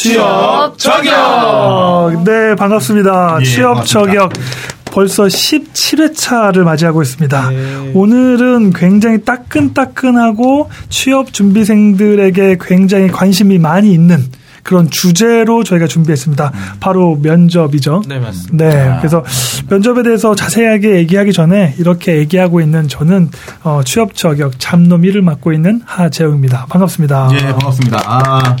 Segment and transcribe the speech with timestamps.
[0.00, 2.24] 취업 저격!
[2.24, 3.36] 네, 반갑습니다.
[3.42, 4.12] 예, 취업 반갑습니다.
[4.12, 4.32] 저격.
[4.86, 7.50] 벌써 17회차를 맞이하고 있습니다.
[7.50, 7.92] 네.
[7.94, 14.24] 오늘은 굉장히 따끈따끈하고 취업 준비생들에게 굉장히 관심이 많이 있는
[14.62, 16.52] 그런 주제로 저희가 준비했습니다.
[16.80, 18.02] 바로 면접이죠.
[18.08, 18.56] 네, 맞습니다.
[18.56, 19.22] 네, 그래서
[19.68, 23.30] 면접에 대해서 자세하게 얘기하기 전에 이렇게 얘기하고 있는 저는
[23.64, 26.66] 어, 취업 저격 잡놈 일을 맡고 있는 하재웅입니다.
[26.70, 27.30] 반갑습니다.
[27.34, 28.02] 예, 반갑습니다.
[28.06, 28.56] 아,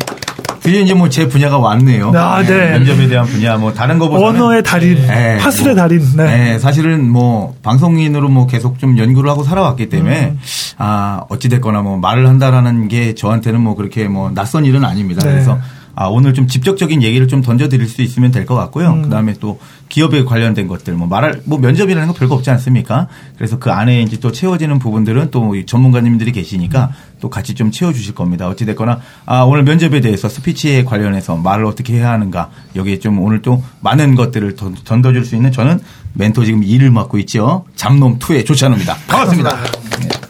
[0.62, 2.12] 드디어 이제 뭐 제 분야가 왔네요.
[2.14, 2.70] 아, 네.
[2.70, 4.40] 면접에 대한 분야, 뭐 다른 거보다는.
[4.40, 6.02] 언어의 달인, 네, 화술의 뭐, 달인.
[6.16, 6.24] 네.
[6.24, 10.38] 네, 사실은 뭐 방송인으로 뭐 계속 좀 연구를 하고 살아왔기 때문에 음.
[10.78, 15.22] 아 어찌 됐거나 뭐 말을 한다라는 게 저한테는 뭐 그렇게 뭐 낯선 일은 아닙니다.
[15.24, 15.32] 네.
[15.32, 15.58] 그래서
[16.00, 18.88] 아 오늘 좀 직접적인 얘기를 좀 던져드릴 수 있으면 될 것 같고요.
[18.94, 19.02] 음.
[19.02, 23.06] 그 다음에 또 기업에 관련된 것들 뭐 말할 뭐 면접이라는 거 별거 없지 않습니까?
[23.36, 26.90] 그래서 그 안에 이제 또 채워지는 부분들은 또이 전문가님들이 계시니까
[27.20, 28.48] 또 같이 좀 채워주실 겁니다.
[28.48, 33.42] 어찌 됐거나 아 오늘 면접에 대해서 스피치에 관련해서 말을 어떻게 해야 하는가 여기에 좀 오늘
[33.42, 35.80] 또 많은 것들을 던- 던져줄 수 있는 저는
[36.14, 37.66] 멘토 지금 일을 맡고 있죠.
[37.76, 38.94] 잡놈 투의 조찬호입니다.
[39.06, 40.29] 반갑습니다.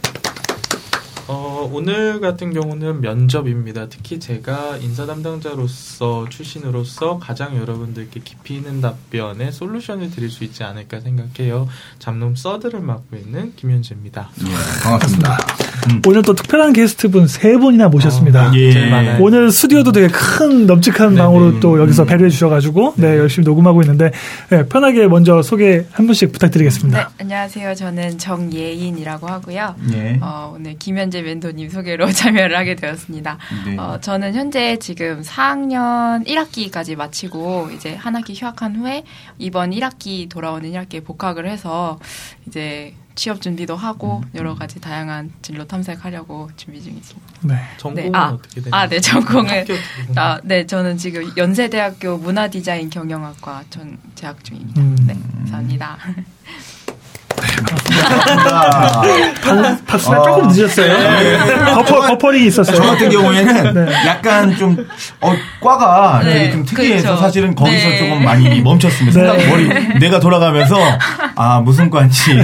[1.60, 3.88] 어, 오늘 같은 경우는 면접입니다.
[3.90, 11.00] 특히 제가 인사 담당자로서 출신으로서 가장 여러분들께 깊이 있는 답변에 솔루션을 드릴 수 있지 않을까
[11.00, 11.68] 생각해요.
[11.98, 14.30] 잡놈 서드를 맡고 있는 김현주입니다.
[14.40, 15.38] 예, 반갑습니다.
[16.06, 18.50] 오늘 또 특별한 게스트분 세 분이나 모셨습니다.
[18.50, 18.90] 어, 예.
[18.90, 19.22] 많아요.
[19.22, 21.60] 오늘 스튜디오도 되게 큰 널찍한 네, 방으로 네.
[21.60, 24.12] 또 여기서 배려해 주셔가지고 네, 열심히 녹음하고 있는데
[24.50, 27.10] 네, 편하게 먼저 소개 한 분씩 네, 부탁드리겠습니다.
[27.18, 27.74] 안녕하세요.
[27.74, 29.74] 저는 정예인이라고 하고요.
[29.92, 30.18] 예.
[30.20, 33.38] 어, 오늘 김현재 멘토 님 소개로 참여를 하게 되었습니다.
[33.66, 33.76] 네.
[33.76, 39.04] 어, 저는 현재 지금 4학년 1학기까지 마치고 이제 한 학기 휴학한 후에
[39.38, 41.98] 이번 1학기 돌아오는 1학기에 복학을 해서
[42.46, 44.30] 이제 취업 준비도 하고 음.
[44.34, 47.32] 여러 가지 다양한 진로 탐색하려고 준비 중이십니다.
[47.42, 47.56] 네.
[47.76, 48.82] 전공은 네, 아, 어떻게 되나요?
[48.82, 49.66] 아, 네, 전공은
[50.16, 54.80] 아, 네, 저는 지금 연세대학교 문화디자인 경영학과 전 재학 중입니다.
[54.80, 54.96] 음.
[55.06, 55.98] 네, 감사합니다.
[58.52, 59.02] 아,
[59.42, 60.22] 박- 박수가 어.
[60.24, 61.74] 조금 늦었어요.
[61.74, 62.76] 버퍼, 버퍼링이 있었어요.
[62.76, 63.92] 저 같은 경우에는 네.
[64.06, 64.76] 약간 좀,
[65.20, 67.20] 어, 과가 네, 되게 좀 특이해서 그렇죠.
[67.22, 67.98] 사실은 거기서 네.
[67.98, 69.20] 조금 많이 멈췄습니다.
[69.36, 69.46] 네.
[69.48, 70.76] 머리, 내가 돌아가면서,
[71.36, 72.34] 아, 무슨 과인지,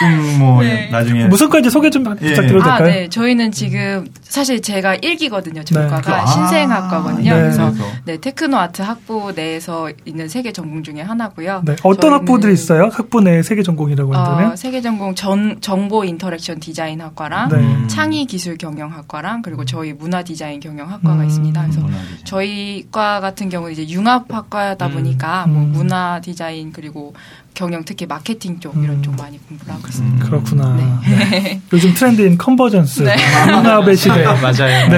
[0.00, 0.88] 좀 뭐, 네.
[0.90, 1.24] 나중에.
[1.26, 2.28] 무슨 과인지 소개 좀 예.
[2.30, 2.94] 부탁드려도 아, 될까요?
[2.94, 3.08] 네.
[3.08, 5.64] 저희는 지금 사실 제가 1기거든요.
[5.64, 5.88] 저희 네.
[5.88, 7.32] 과가 아, 신생학과거든요.
[7.34, 7.40] 네.
[7.40, 7.72] 그래서.
[8.04, 11.62] 네, 테크노 아트 학부 내에서 있는 세 개 전공 중에 하나고요.
[11.64, 11.76] 네.
[11.84, 12.90] 어떤 학부들이 있어요?
[12.92, 14.52] 학부 내 세 개 전공이라고 한다면?
[14.52, 17.86] 어, 세 개 전공 전 정보 인터랙션 디자인 학과랑 네.
[17.86, 21.26] 창의 기술 경영 학과랑 그리고 저희 문화 디자인 경영 학과가 음.
[21.26, 21.62] 있습니다.
[21.62, 21.80] 그래서.
[22.24, 25.72] 저희 과 같은 경우는 이제 융합 학과다 보니까 뭐 음.
[25.72, 27.14] 문화 디자인 그리고
[27.54, 29.02] 경영 특히 마케팅 쪽 이런 음.
[29.02, 30.26] 쪽 많이 공부를 하고 있습니다.
[30.26, 30.74] 그렇구나.
[30.76, 31.16] 네.
[31.40, 31.60] 네.
[31.72, 33.02] 요즘 트렌드인 컨버전스.
[33.02, 33.14] 네.
[33.48, 34.24] 융합의 시대.
[34.24, 34.88] 맞아요.
[34.88, 34.96] 네.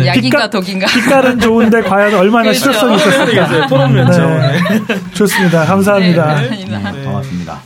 [0.00, 0.86] 어, 약인가 빛깔- 독인가.
[0.86, 2.60] 빛깔은 좋은데 과연 얼마나 그렇죠.
[2.60, 3.66] 실효성이 있었을까?
[3.66, 4.26] 토론 면접.
[4.26, 4.58] 네.
[5.12, 5.66] 좋습니다.
[5.66, 6.34] 감사합니다.
[6.40, 7.04] 네, 네, 감사합니다.
[7.04, 7.60] 반갑습니다.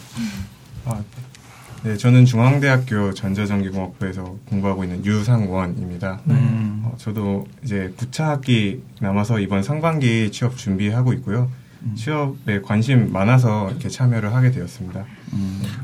[1.84, 6.20] 아, 네, 저는 중앙대학교 전자전기공학부에서 공부하고 있는 유상원입니다.
[6.28, 6.82] 음.
[6.84, 11.50] 어, 저도 이제 9차 학기 남아서 이번 상반기 취업 준비하고 있고요.
[11.97, 15.04] 취업에 관심 많아서 이렇게 참여를 하게 되었습니다.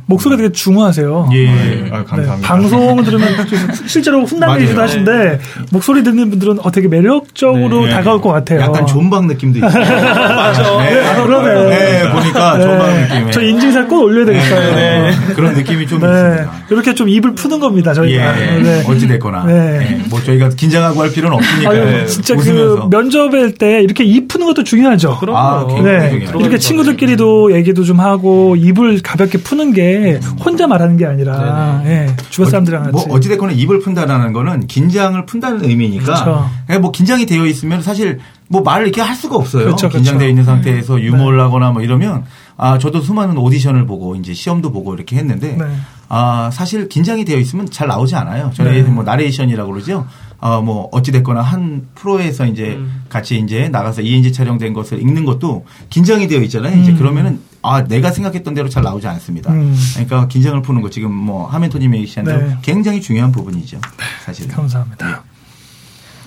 [0.06, 1.30] 목소리 되게 중후하세요.
[1.32, 1.44] 예.
[1.46, 2.36] 네, 아, 감사합니다.
[2.36, 3.28] 네, 방송 들으면
[3.86, 4.80] 실제로 훈남이기도.
[4.80, 7.90] 하신데 목소리 듣는 분들은 어, 되게 매력적으로 네.
[7.92, 8.60] 다가올 것 같아요.
[8.60, 9.70] 약간 존박 느낌도 있어요.
[9.84, 10.62] 맞아.
[10.78, 11.68] 네, 아, 그러네.
[11.68, 12.64] 네, 보니까 네.
[12.64, 13.30] 존박 느낌.
[13.30, 14.74] 저 인증샷 꼭 올려야 되겠어요.
[14.76, 15.34] 네, 네.
[15.34, 16.06] 그런 느낌이 좀 네.
[16.06, 16.52] 있습니다.
[16.70, 18.32] 이렇게 좀 입을 푸는 겁니다, 예, 저희가.
[18.34, 18.84] 네.
[18.86, 19.44] 어찌됐거나.
[19.44, 19.78] 네.
[19.78, 20.04] 네.
[20.10, 21.70] 뭐 저희가 긴장하고 할 필요는 없으니까.
[21.70, 22.06] 아유, 네.
[22.06, 22.88] 진짜 웃으면서.
[22.88, 25.18] 그 면접일 때 이렇게 입 푸는 것도 중요하죠.
[25.18, 25.38] 그럼요.
[25.38, 25.82] 아, 오케이.
[25.82, 26.26] 네.
[26.38, 32.50] 이렇게 친구들끼리도 얘기도 좀 하고 입을 가볍게 푸는 게 혼자 말하는 게 아니라 예, 주변
[32.50, 33.06] 사람들이랑 같이.
[33.06, 36.04] 뭐 어찌됐거나 입을 푼다라는 거는 긴장을 푼다는 의미니까.
[36.04, 36.50] 그렇죠.
[36.70, 38.18] 예, 뭐 긴장이 되어 있으면 사실
[38.48, 39.64] 뭐 말을 이렇게 할 수가 없어요.
[39.64, 39.98] 그렇죠, 그렇죠.
[39.98, 42.24] 긴장되어 있는 상태에서 유머를 하거나 뭐 이러면
[42.60, 45.64] 아 저도 수많은 오디션을 보고 이제 시험도 보고 이렇게 했는데 네.
[46.08, 48.50] 아 사실 긴장이 되어 있으면 잘 나오지 않아요.
[48.52, 48.90] 저희 네.
[48.90, 50.06] 뭐 나레이션이라고 그러죠.
[50.40, 53.04] 어뭐 어찌 됐거나 한 프로에서 이제 음.
[53.08, 56.80] 같이 이제 나가서 이인지 촬영된 것을 읽는 것도 긴장이 되어 있잖아요.
[56.82, 56.98] 이제 음.
[56.98, 59.52] 그러면은 아 내가 생각했던 대로 잘 나오지 않습니다.
[59.52, 59.76] 음.
[59.94, 62.58] 그러니까 긴장을 푸는 거 지금 뭐 하멘토님이 얘기하신 대로 네.
[62.62, 63.80] 굉장히 중요한 부분이죠.
[64.24, 64.48] 사실.
[64.48, 65.22] 감사합니다.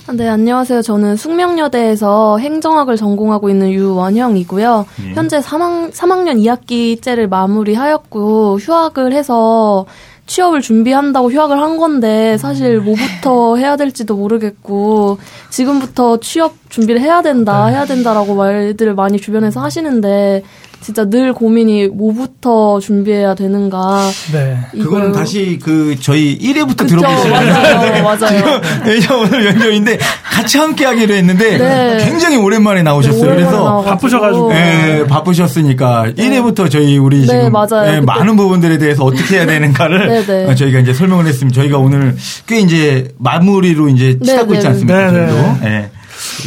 [0.10, 0.82] 네, 안녕하세요.
[0.82, 4.86] 저는 숙명여대에서 행정학을 전공하고 있는 유원형이고요.
[5.06, 5.14] 예.
[5.14, 9.86] 현재 3학, 3학년 2학기째를 마무리하였고, 휴학을 해서
[10.26, 15.18] 취업을 준비한다고 휴학을 한 건데, 사실 뭐부터 해야 될지도 모르겠고,
[15.50, 20.44] 지금부터 취업 준비를 해야 된다, 해야 된다라고 말들을 많이 주변에서 하시는데,
[20.84, 24.10] 진짜 늘 고민이 뭐부터 준비해야 되는가.
[24.34, 24.58] 네.
[24.72, 28.62] 그거는 다시 그 저희 1회부터 그쵸, 들어보시면 맞아요, 맞아요.
[28.86, 31.98] 왜냐 오늘 연결인데 같이 함께 하기로 했는데 네.
[32.04, 33.22] 굉장히 오랜만에 나오셨어요.
[33.22, 33.92] 오랜만에 그래서 나와가지고.
[33.92, 34.50] 바쁘셔가지고.
[34.50, 37.88] 네, 바쁘셨으니까 1회부터 저희 우리 네, 지금 맞아요.
[37.88, 40.46] 예, 그때- 많은 부분들에 대해서 어떻게 해야 되는가를 네, 네.
[40.48, 41.62] 어, 저희가 이제 설명을 했습니다.
[41.62, 42.16] 저희가 오늘
[42.48, 44.74] 꽤 이제 마무리로 이제 네, 치닫고 네, 있지 네.
[44.74, 45.12] 않습니까?
[45.12, 45.58] 네, 저희도.
[45.62, 45.92] 네.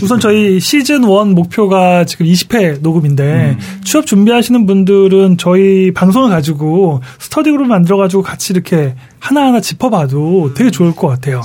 [0.00, 0.04] 예.
[0.04, 3.80] 우선 저희 시즌 1 목표가 지금 20회 녹음인데 음.
[3.84, 10.70] 취업 준비하시는 분들은 저희 방송을 가지고 스터디 그룹 만들어 가지고 같이 이렇게 하나하나 짚어봐도 되게
[10.70, 11.40] 좋을 것 같아요.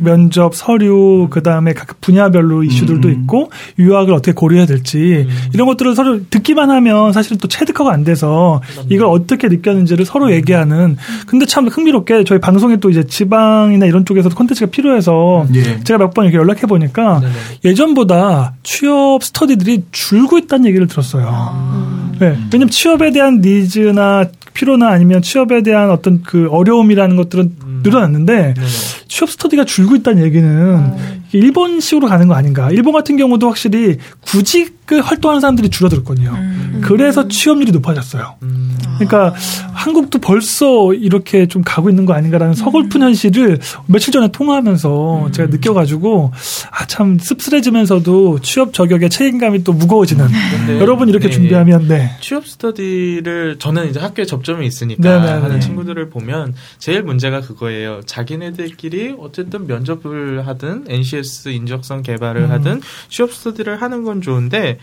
[0.00, 3.12] 면접, 서류, 그 다음에 각 분야별로 이슈들도 음.
[3.22, 8.60] 있고 유학을 어떻게 고려해야 될지 이런 것들을 서로 듣기만 하면 사실 또 체득화가 안 돼서
[8.88, 14.32] 이걸 어떻게 느꼈는지를 서로 얘기하는 근데 참 흥미롭게 저희 방송에 또 이제 지방이나 이런 쪽에서도
[14.36, 15.80] 콘텐츠가 필요해서 예.
[15.82, 17.32] 제가 몇 번 이렇게 연락해 보니까 네네.
[17.84, 22.14] 예전보다 취업 스터디들이 줄고 있다는 얘기를 들었어요.
[22.18, 22.38] 네.
[22.52, 27.80] 왜냐면 취업에 대한 니즈나 필요나 아니면 취업에 대한 어떤 그 어려움이라는 것들은 음.
[27.84, 28.66] 늘어났는데 네네.
[29.14, 30.92] 취업 스터디가 줄고 있다는 얘기는
[31.28, 32.68] 이게 일본식으로 가는 거 아닌가.
[32.72, 36.36] 일본 같은 경우도 확실히 구직을 활동하는 사람들이 줄어들었거든요.
[36.82, 38.34] 그래서 취업률이 높아졌어요.
[38.42, 38.76] 음.
[38.98, 39.32] 그러니까
[39.72, 46.32] 한국도 벌써 이렇게 좀 가고 있는 거 아닌가라는 서글픈 현실을 며칠 전에 통화하면서 제가 느껴가지고
[46.72, 52.10] 아 참 씁쓸해지면서도 취업 저격의 책임감이 또 무거워지는 근데 여러분 이렇게 네, 준비하면 네.
[52.20, 55.40] 취업 스터디를 저는 이제 학교에 접점이 있으니까 네네네.
[55.40, 58.02] 하는 친구들을 보면 제일 문제가 그거예요.
[58.06, 62.50] 자기네들끼리 어쨌든 면접을 하든 NCS 인적성 개발을 음.
[62.50, 64.78] 하든 취업 스터디를 하는 건 좋은데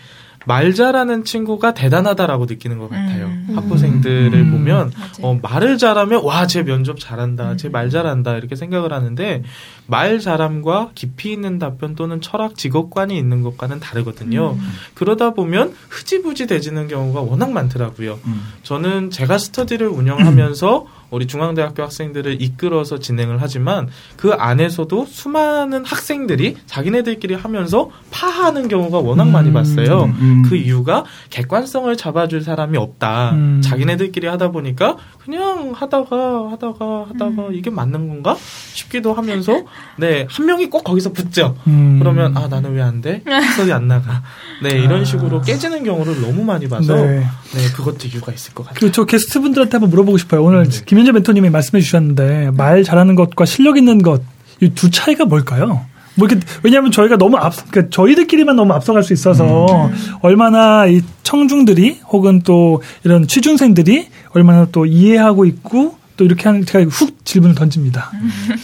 [0.46, 3.26] 말 잘하는 친구가 대단하다라고 느끼는 것 같아요.
[3.26, 3.52] 음.
[3.54, 4.50] 학부생들을 음.
[4.50, 4.92] 보면.
[5.20, 7.56] 어, 말을 잘하면 와, 쟤 면접 잘한다.
[7.56, 8.36] 쟤말 잘한다.
[8.36, 9.42] 이렇게 생각을 하는데
[9.86, 14.56] 말 잘함과 깊이 있는 답변 또는 철학 직업관이 있는 것과는 다르거든요.
[14.94, 18.18] 그러다 보면 흐지부지 되지는 경우가 워낙 많더라고요.
[18.26, 18.42] 음.
[18.62, 27.34] 저는 제가 스터디를 운영하면서 우리 중앙대학교 학생들을 이끌어서 진행을 하지만 그 안에서도 수많은 학생들이 자기네들끼리
[27.34, 29.52] 하면서 파하는 경우가 워낙 많이 음.
[29.52, 30.04] 봤어요.
[30.04, 30.42] 음.
[30.48, 33.32] 그 이유가 객관성을 잡아줄 사람이 없다.
[33.32, 33.60] 음.
[33.62, 37.54] 자기네들끼리 하다 보니까 그냥 하다가 하다가 하다가 음.
[37.54, 38.34] 이게 맞는 건가
[38.72, 39.52] 싶기도 하면서
[39.98, 41.56] 네 한 명이 꼭 거기서 붙죠.
[41.66, 41.98] 음.
[41.98, 43.22] 그러면 아 나는 왜 안 돼?
[43.52, 44.22] 스터디 안 나가.
[44.62, 47.24] 네 이런 식으로 깨지는 경우를 너무 많이 봐서 네.
[47.54, 48.80] 네 그것도 이유가 있을 것 같아요.
[48.80, 50.42] 그저 게스트분들한테 한번 물어보고 싶어요.
[50.42, 50.80] 오늘 네.
[50.86, 54.22] 김현재 멘토님이 말씀해 주셨는데 말 잘하는 것과 실력 있는 것
[54.62, 55.84] 이 두 차이가 뭘까요?
[56.14, 59.90] 뭐 이렇게 왜냐하면 저희가 너무 앞, 그러니까 저희들끼리만 너무 앞서갈 수 있어서
[60.20, 66.84] 얼마나 이 청중들이 혹은 또 이런 취중생들이 얼마나 또 이해하고 있고 또 이렇게 하는 제가
[66.88, 68.12] 훅 질문을 던집니다.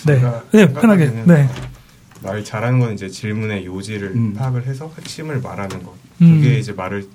[0.06, 1.48] 네, 제가 네 편하게, 네,
[2.22, 4.34] 말 잘하는 건 이제 질문의 요지를 음.
[4.34, 5.94] 파악을 해서 핵심을 말하는 것.
[6.20, 6.40] 음.
[6.40, 7.06] 그게 이제 말을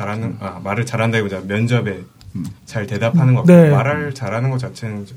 [0.00, 2.00] 잘하는 아 말을 잘한다기보다 면접에
[2.36, 2.44] 음.
[2.64, 3.42] 잘 대답하는 것.
[3.44, 3.70] 같고 네.
[3.70, 5.16] 말을 잘하는 것 자체는 좀-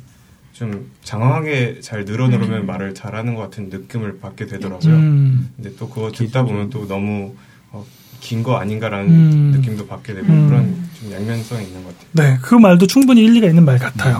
[0.53, 4.93] 좀 장황하게 잘 늘어놓으면 말을 잘하는 것 같은 느낌을 받게 되더라고요.
[4.93, 7.33] 음, 근데 또 그거 듣다 보면 또 너무
[7.71, 7.83] 어,
[8.19, 9.51] 긴거 아닌가라는 음.
[9.55, 10.47] 느낌도 받게 되고 음.
[10.47, 12.09] 그런 좀 양면성이 있는 것 같아요.
[12.33, 14.19] 네, 그 말도 충분히 일리가 있는 말 같아요.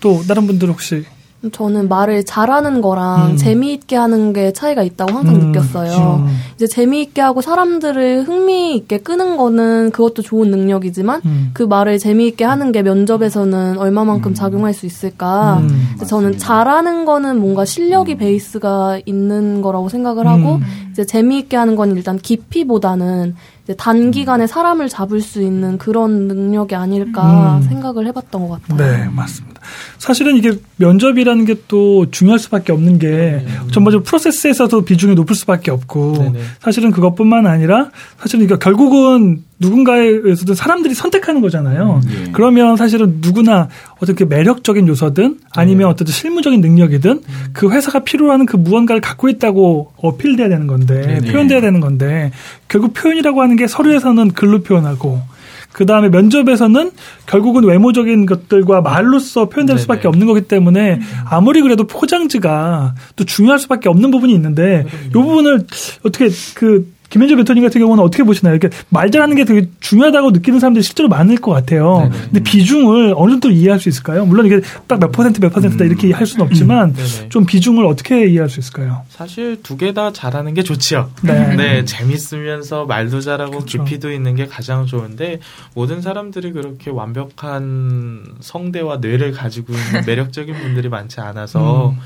[0.00, 1.04] 또 다른 분들 혹시
[1.50, 3.36] 저는 말을 잘하는 거랑 음.
[3.36, 6.22] 재미있게 하는 게 차이가 있다고 항상 음, 느꼈어요.
[6.24, 6.36] 음.
[6.54, 11.50] 이제 재미있게 하고 사람들을 흥미있게 끄는 거는 그것도 좋은 능력이지만 음.
[11.52, 15.58] 그 말을 재미있게 하는 게 면접에서는 얼마만큼 작용할 수 있을까.
[15.58, 15.96] 음.
[16.06, 20.62] 저는 잘하는 거는 뭔가 실력이 베이스가 있는 거라고 생각을 하고 음.
[20.92, 23.34] 이제 재미있게 하는 건 일단 깊이보다는
[23.76, 27.62] 단기간에 사람을 잡을 수 있는 그런 능력이 아닐까 음.
[27.62, 28.78] 생각을 해봤던 것 같아요.
[28.78, 29.60] 네, 맞습니다.
[29.98, 36.18] 사실은 이게 면접이라는 게 또 중요할 수밖에 없는 게 전반적으로 프로세스에서도 비중이 높을 수밖에 없고
[36.18, 36.40] 네네.
[36.60, 42.00] 사실은 그것뿐만 아니라 사실은 이게 결국은 누군가에 의해서든 사람들이 선택하는 거잖아요.
[42.10, 42.32] 예.
[42.32, 43.68] 그러면 사실은 누구나
[44.00, 49.92] 어떻게 매력적인 요소든 아니면 어떤 실무적인 능력이든 그 회사가 필요로 하는 그 무언가를 갖고 있다고
[49.96, 51.32] 어필돼야 되는 건데 네네.
[51.32, 52.32] 표현돼야 되는 건데
[52.68, 55.22] 결국 표현이라고 하는 게 서류에서는 글로 표현하고
[55.72, 56.90] 그 다음에 면접에서는
[57.26, 59.80] 결국은 외모적인 것들과 말로써 표현될 네네.
[59.80, 65.66] 수밖에 없는 거기 때문에 아무리 그래도 포장지가 또 중요할 수밖에 없는 부분이 있는데 이 부분을
[66.04, 68.54] 어떻게 그 김현재 멘토님 같은 경우는 어떻게 보시나요?
[68.56, 72.08] 이렇게 말 잘하는 게 되게 중요하다고 느끼는 사람들이 실제로 많을 것 같아요.
[72.10, 72.24] 네네.
[72.24, 74.24] 근데 비중을 어느 정도 이해할 수 있을까요?
[74.24, 77.28] 물론 이게 딱 몇 퍼센트 몇 퍼센트다 이렇게 할 수는 없지만 네네.
[77.28, 79.02] 좀 비중을 어떻게 이해할 수 있을까요?
[79.10, 81.10] 사실 두 개 다 잘하는 게 좋지요.
[81.22, 81.54] 네.
[81.56, 83.84] 네, 재밌으면서 말도 잘하고 그쵸.
[83.84, 85.40] 깊이도 있는 게 가장 좋은데
[85.74, 91.96] 모든 사람들이 그렇게 완벽한 성대와 뇌를 가지고 있는 매력적인 분들이 많지 않아서 음.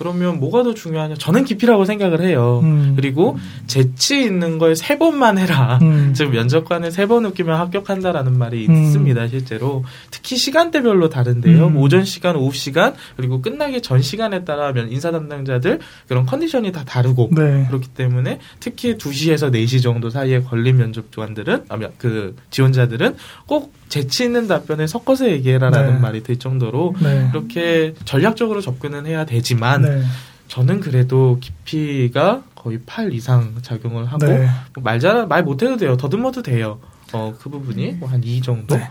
[0.00, 1.16] 그러면 뭐가 더 중요하냐?
[1.16, 2.60] 저는 깊이라고 생각을 해요.
[2.64, 2.94] 음.
[2.96, 5.78] 그리고 재치 있는 걸 세 번만 해라.
[5.82, 6.12] 음.
[6.16, 8.74] 즉 면접관에 세번 웃기면 합격한다라는 말이 음.
[8.74, 9.28] 있습니다.
[9.28, 11.66] 실제로 특히 시간대별로 다른데요.
[11.66, 11.74] 음.
[11.74, 16.72] 뭐 오전 시간, 오후 시간 그리고 끝나기 전 시간에 따라 면 인사 담당자들 그런 컨디션이
[16.72, 17.66] 다 다르고 네.
[17.66, 23.16] 그렇기 때문에 특히 2시에서 4시 정도 사이에 걸린 면접관들은 아면 그 지원자들은
[23.46, 26.00] 꼭 재치 있는 답변을 섞어서 얘기해라라는 네.
[26.00, 27.28] 말이 될 정도로 네.
[27.32, 30.02] 이렇게 전략적으로 접근은 해야 되지만 네.
[30.48, 34.48] 저는 그래도 깊이가 거의 8 이상 작용을 하고 네.
[34.74, 35.96] 뭐 말잘 말 못해도 돼요.
[35.96, 36.78] 더듬어도 돼요.
[37.12, 38.76] 어 그 부분이 뭐한2 정도.
[38.76, 38.88] 네.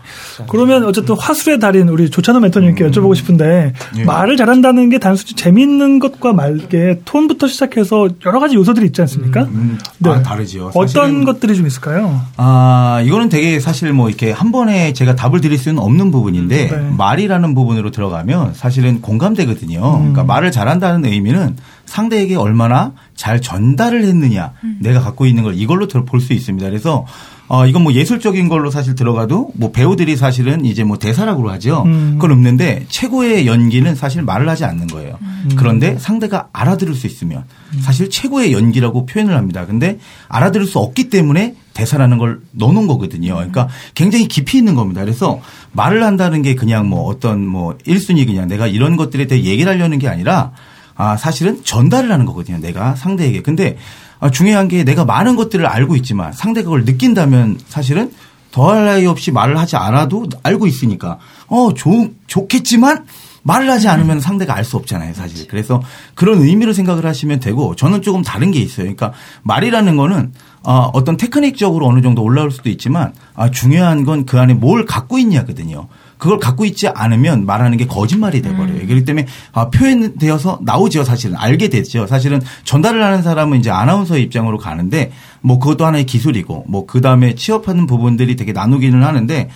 [0.48, 2.90] 그러면 어쨌든 화술의 달인 우리 조찬호 멘토님께 음.
[2.90, 4.04] 여쭤보고 싶은데 예.
[4.04, 9.44] 말을 잘한다는 게 단순히 재미있는 것과 말게 톤부터 시작해서 여러 가지 요소들이 있지 않습니까?
[9.44, 10.10] 음, 네.
[10.10, 10.70] 아, 다르죠.
[10.74, 12.20] 어떤 것들이 좀 있을까요?
[12.36, 16.90] 아, 이거는 되게 사실 뭐 이렇게 한 번에 제가 답을 드릴 수는 없는 부분인데 네.
[16.96, 19.78] 말이라는 부분으로 들어가면 사실은 공감되거든요.
[19.78, 19.98] 음.
[19.98, 26.20] 그러니까 말을 잘한다는 의미는 상대에게 얼마나 잘 전달을 했느냐 내가 갖고 있는 걸 이걸로 볼
[26.20, 26.68] 수 있습니다.
[26.68, 27.06] 그래서
[27.52, 31.82] 어, 이건 뭐 예술적인 걸로 사실 들어가도 뭐 배우들이 사실은 이제 뭐 대사라고 하죠.
[31.84, 32.12] 음.
[32.12, 35.18] 그건 없는데 최고의 연기는 사실 말을 하지 않는 거예요.
[35.56, 37.42] 그런데 상대가 알아들을 수 있으면
[37.80, 39.66] 사실 최고의 연기라고 표현을 합니다.
[39.66, 43.34] 근데 알아들을 수 없기 때문에 대사라는 걸 넣어놓은 거거든요.
[43.34, 43.66] 그러니까
[43.96, 45.00] 굉장히 깊이 있는 겁니다.
[45.00, 45.40] 그래서
[45.72, 49.98] 말을 한다는 게 그냥 뭐 어떤 뭐 1순위 그냥 내가 이런 것들에 대해 얘기를 하려는
[49.98, 50.52] 게 아니라
[50.94, 52.58] 아, 사실은 전달을 하는 거거든요.
[52.58, 53.42] 내가 상대에게.
[53.42, 58.12] 근데 아, 중요한 게 내가 많은 것들을 알고 있지만 상대가 그걸 느낀다면 사실은
[58.50, 63.06] 더할 나위 없이 말을 하지 않아도 알고 있으니까 어, 좋, 좋겠지만
[63.42, 65.46] 말을 하지 않으면 상대가 알 수 없잖아요, 사실.
[65.48, 65.82] 그래서
[66.14, 68.84] 그런 의미로 생각을 하시면 되고 저는 조금 다른 게 있어요.
[68.84, 69.12] 그러니까
[69.44, 74.52] 말이라는 거는 어, 어떤 테크닉적으로 어느 정도 올라올 수도 있지만 아, 중요한 건 그 안에
[74.52, 75.88] 뭘 갖고 있냐거든요.
[76.20, 78.86] 그걸 갖고 있지 않으면 말하는 게 거짓말이 돼버려요.
[78.86, 81.02] 그렇기 때문에 아, 표현되어서 나오죠.
[81.04, 82.06] 사실은 알게 되죠.
[82.06, 87.36] 사실은 전달을 하는 사람은 이제 아나운서의 입장으로 가는데 뭐 그것도 하나의 기술이고 뭐 그 다음에
[87.36, 89.48] 취업하는 부분들이 되게 나누기는 하는데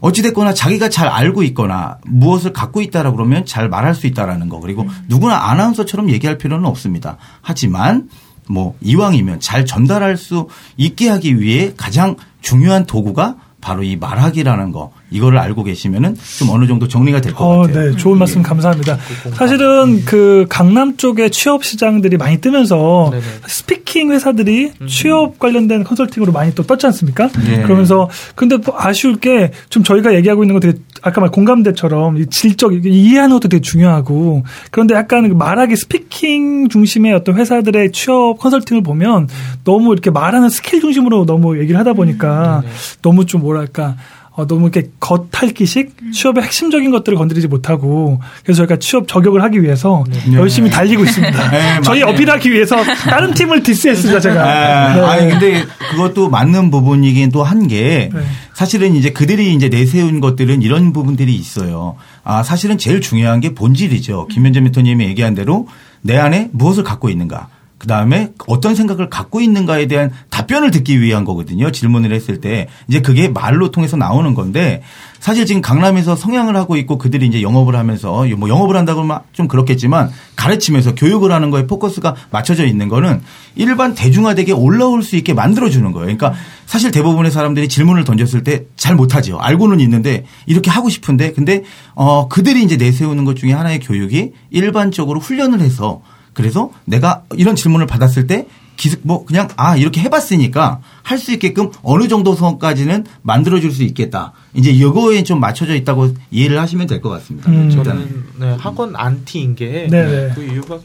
[0.00, 4.86] 어찌됐거나 자기가 잘 알고 있거나 무엇을 갖고 있다라 그러면 잘 말할 수 있다라는 거 그리고
[5.08, 7.16] 누구나 아나운서처럼 얘기할 필요는 없습니다.
[7.40, 8.10] 하지만
[8.46, 14.92] 뭐 이왕이면 잘 전달할 수 있게 하기 위해 가장 중요한 도구가 바로 이 말하기라는 거
[15.12, 17.90] 이거를 알고 계시면은 좀 어느 정도 정리가 될것 어, 같아요.
[17.92, 18.98] 네, 좋은 말씀 감사합니다.
[19.34, 23.22] 사실은 그 강남 쪽에 취업 시장들이 많이 뜨면서 네네.
[23.46, 27.28] speaking 회사들이 취업 관련된 컨설팅으로 많이 또 떴지 않습니까?
[27.48, 27.62] 예.
[27.62, 32.26] 그러면서 근데 뭐 아쉬울 게 좀 저희가 얘기하고 있는 거 되게 아까 말 공감대처럼 이
[32.26, 38.82] 질적 이해하는 것도 되게 중요하고 그런데 약간 그 말하기 speaking 중심의 어떤 회사들의 취업 컨설팅을
[38.82, 39.28] 보면
[39.64, 42.74] 너무 이렇게 말하는 스킬 중심으로 너무 얘기를 하다 보니까 네네.
[43.02, 43.96] 너무 좀 뭐랄까
[44.34, 50.04] 어, 너무 이렇게 겉핥기식 취업의 핵심적인 것들을 건드리지 못하고 그래서 저희가 취업 저격을 하기 위해서
[50.32, 51.50] 열심히 달리고 있습니다.
[51.50, 52.02] 네, 저희.
[52.02, 54.42] 어필하기 위해서 다른 팀을 디스했습니다 제가.
[54.42, 55.00] 아, 네.
[55.02, 58.20] 아니 근데 그것도 맞는 부분이긴 또 한게 네.
[58.54, 61.96] 사실은 이제 그들이 이제 내세운 것들은 이런 부분들이 있어요.
[62.24, 64.28] 아 사실은 제일 중요한 게 본질이죠.
[64.28, 65.68] 김현재 멘토님이 얘기한 대로
[66.00, 67.48] 내 안에 무엇을 갖고 있는가.
[67.82, 71.72] 그 다음에 어떤 생각을 갖고 있는가에 대한 답변을 듣기 위한 거거든요.
[71.72, 72.68] 질문을 했을 때.
[72.86, 74.82] 이제 그게 말로 통해서 나오는 건데
[75.18, 80.12] 사실 지금 강남에서 성향을 하고 있고 그들이 이제 영업을 하면서 뭐 영업을 한다고 좀 그렇겠지만
[80.36, 83.20] 가르치면서 교육을 하는 거에 포커스가 맞춰져 있는 거는
[83.56, 86.16] 일반 대중화되게 올라올 수 있게 만들어주는 거예요.
[86.16, 86.34] 그러니까
[86.66, 89.38] 사실 대부분의 사람들이 질문을 던졌을 때 잘 못하죠.
[89.38, 91.62] 알고는 있는데 이렇게 하고 싶은데 근데
[91.94, 96.02] 어 그들이 이제 내세우는 것 중에 하나의 교육이 일반적으로 훈련을 해서
[96.34, 98.46] 그래서 내가 이런 질문을 받았을 때
[98.76, 104.32] 기습 뭐 그냥 아 이렇게 해봤으니까 할 수 있게끔 어느 정도 선까지는 만들어줄 수 있겠다.
[104.54, 107.50] 이제 이거에 좀 맞춰져 있다고 이해를 하시면 될 것 같습니다.
[107.50, 107.70] 음.
[107.70, 110.34] 저는 네, 학원 안티인 게 네네.
[110.34, 110.78] 그 이유가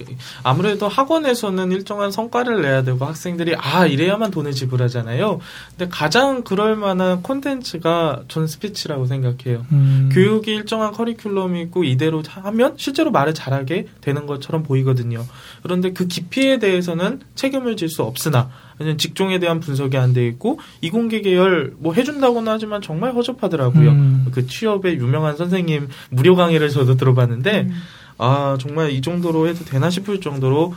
[0.44, 5.40] 아무래도 학원에서는 일정한 성과를 내야 되고 학생들이 아 이래야만 돈을 지불하잖아요.
[5.78, 9.66] 근데 가장 그럴 만한 콘텐츠가 전 스피치라고 생각해요.
[9.72, 10.10] 음.
[10.14, 15.26] 교육이 일정한 커리큘럼이 있고 이대로 하면 실제로 말을 잘하게 되는 것처럼 보이거든요.
[15.64, 18.50] 그런데 그 깊이에 대해서는 책임을 질 수 없으나
[18.98, 23.90] 직종에 대한 분석이 안 돼 있고 이공계 계열 뭐 해준다고는 하지만 정말 허접하더라고요.
[23.90, 24.26] 음.
[24.32, 27.70] 그 취업의 유명한 선생님 무료 강의를 저도 들어봤는데
[28.18, 30.74] 아 정말 이 정도로 해도 되나 싶을 정도로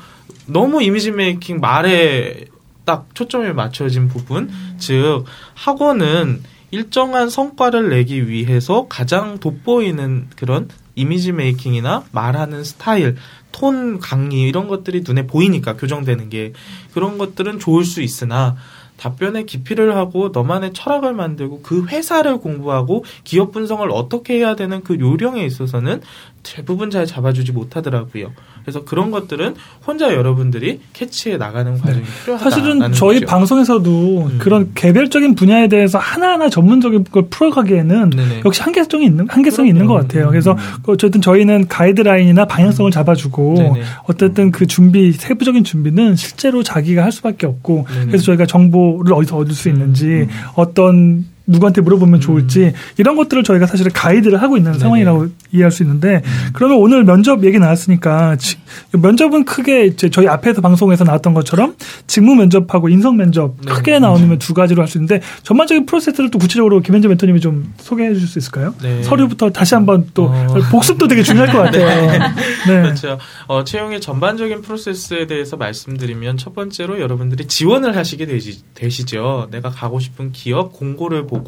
[0.47, 2.47] 너무 이미지 메이킹 말에
[2.85, 6.43] 딱 초점이 맞춰진 부분 즉 학원은
[6.73, 13.17] 일정한 성과를 내기 위해서 가장 돋보이는 그런 이미지 메이킹이나 말하는 스타일,
[13.53, 16.53] 톤 강의 이런 것들이 눈에 보이니까 교정되는 게
[16.93, 18.57] 그런 것들은 좋을 수 있으나
[18.97, 24.99] 답변에 깊이를 하고 너만의 철학을 만들고 그 회사를 공부하고 기업 분석을 어떻게 해야 되는 그
[25.01, 26.03] 요령에 있어서는
[26.43, 28.33] 대부분 잘 잡아주지 못하더라고요.
[28.63, 29.55] 그래서 그런 것들은
[29.87, 32.45] 혼자 여러분들이 캐치해 나가는 과정이 필요하다.
[32.45, 32.51] 네.
[32.51, 34.39] 사실은 저희 방송에서도 음.
[34.39, 38.43] 그런 개별적인 분야에 대해서 하나하나 전문적인 걸 풀어가기에는 네네.
[38.45, 40.07] 역시 한계성이 있는 한계성이 있는 것 그럼요.
[40.09, 40.25] 같아요.
[40.27, 40.31] 음.
[40.31, 43.83] 그래서 어쨌든 저희는 가이드라인이나 방향성을 잡아주고 네네.
[44.05, 48.07] 어쨌든 그 준비 세부적인 준비는 실제로 자기가 할 수밖에 없고 네네.
[48.07, 50.29] 그래서 저희가 정보를 어디서 얻을 수 있는지 음.
[50.55, 54.81] 어떤 누구한테 물어보면 좋을지 이런 것들을 저희가 사실은 가이드를 하고 있는 네네.
[54.83, 58.57] 상황이라고 이해할 수 있는데 그러면 오늘 면접 얘기 나왔으니까 지-
[58.93, 61.75] 면접은 크게 이제 저희 앞에서 방송에서 나왔던 것처럼
[62.07, 63.73] 직무 면접하고 인성 면접 네.
[63.73, 68.13] 크게 나오면 두 가지로 할 수 있는데 전반적인 프로세스를 또 구체적으로 김현재 멘토님이 좀 소개해
[68.15, 68.75] 주실 수 있을까요?
[68.83, 69.03] 네.
[69.05, 70.47] 서류부터 다시 한번 또 어.
[70.71, 71.87] 복습도 되게 중요할 것 같아요.
[72.67, 72.83] 네.
[72.83, 73.19] 그렇죠.
[73.47, 79.49] 어, 채용의 전반적인 프로세스에 대해서 말씀드리면 첫 번째로 여러분들이 지원을 하시게 되시, 되시죠.
[79.51, 81.40] 내가 가고 싶은 기업 공고를 보고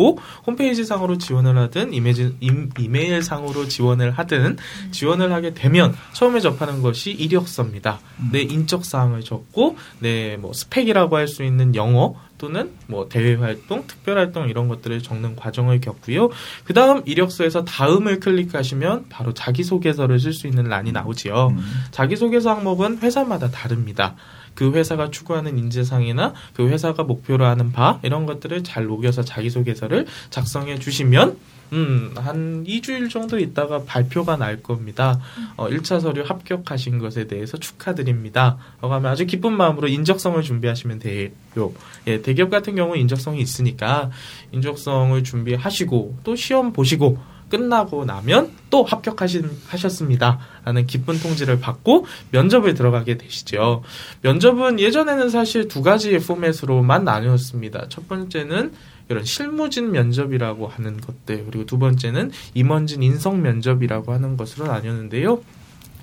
[0.47, 4.59] 홈페이지 상으로 지원을 하든 이메지, 임, 이메일 상으로 지원을 하든
[4.91, 8.01] 지원을 하게 되면 처음에 접하는 것이 이력서입니다.
[8.33, 13.87] 내 인적 사항을 적고 내 뭐 스펙이라고 할 수 있는 영어 또는 뭐 대외 활동,
[13.87, 16.31] 특별 활동 이런 것들을 적는 과정을 겪고요.
[16.65, 21.55] 그 다음 이력서에서 다음을 클릭하시면 바로 자기소개서를 쓸 수 있는 란이 나오지요.
[21.93, 24.17] 자기소개서 항목은 회사마다 다릅니다.
[24.55, 30.79] 그 회사가 추구하는 인재상이나 그 회사가 목표로 하는 바 이런 것들을 잘 녹여서 자기소개서를 작성해
[30.79, 31.37] 주시면
[31.73, 35.19] 음, 한 2주일 정도 있다가 발표가 날 겁니다.
[35.57, 38.59] 어, 1차 서류 합격하신 것에 대해서 축하드립니다.
[38.83, 41.31] 라고 하면 아주 기쁜 마음으로 인적성을 준비하시면 돼요.
[42.07, 44.11] 예, 대기업 같은 경우 인적성이 있으니까
[44.53, 47.19] 인적성을 준비하시고 또 시험 보시고
[47.53, 50.39] 끝나고 나면 또 합격하셨습니다.
[50.65, 53.83] 라는 기쁜 통지를 받고 면접을 들어가게 되시죠.
[54.23, 57.89] 면접은 예전에는 사실 두 가지의 포맷으로만 나누었습니다.
[57.91, 58.73] 첫 번째는
[59.11, 65.43] 이런 실무진 면접이라고 하는 것들, 그리고 두 번째는 임원진 인성 면접이라고 하는 것으로 나뉘었는데요.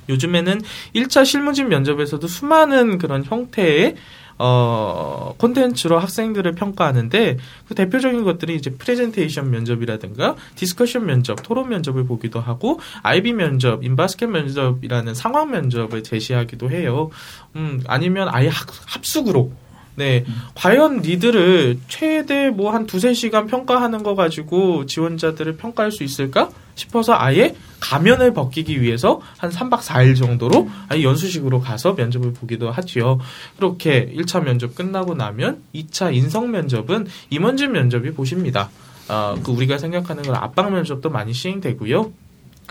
[0.08, 0.62] 요즘에는
[0.96, 3.96] 1차 실무진 면접에서도 수많은 그런 형태의
[4.40, 12.40] 어, 콘텐츠로 학생들을 평가하는데 그 대표적인 것들이 이제 프레젠테이션 면접이라든가 discussion 면접, 토론 면접을 보기도
[12.40, 17.10] 하고 IB 면접, in-basket 면접이라는 상황 면접을 제시하기도 해요.
[17.58, 19.52] 음, 아니면 아예 합, 합숙으로
[20.00, 20.24] 네.
[20.56, 26.50] 과연 니들을 최대 뭐 한 두세 시간 평가하는 거 가지고 지원자들을 평가할 수 있을까?
[26.76, 33.20] 싶어서 아예 가면을 벗기기 위해서 한 3박 4일 정도로 아예 연수식으로 가서 면접을 보기도 하지요.
[33.58, 38.70] 그렇게 1차 면접 끝나고 나면 2차 인성 면접은 임원진 면접이 보십니다.
[39.10, 42.12] 아, 그 우리가 생각하는 건 압박 면접도 많이 시행되고요.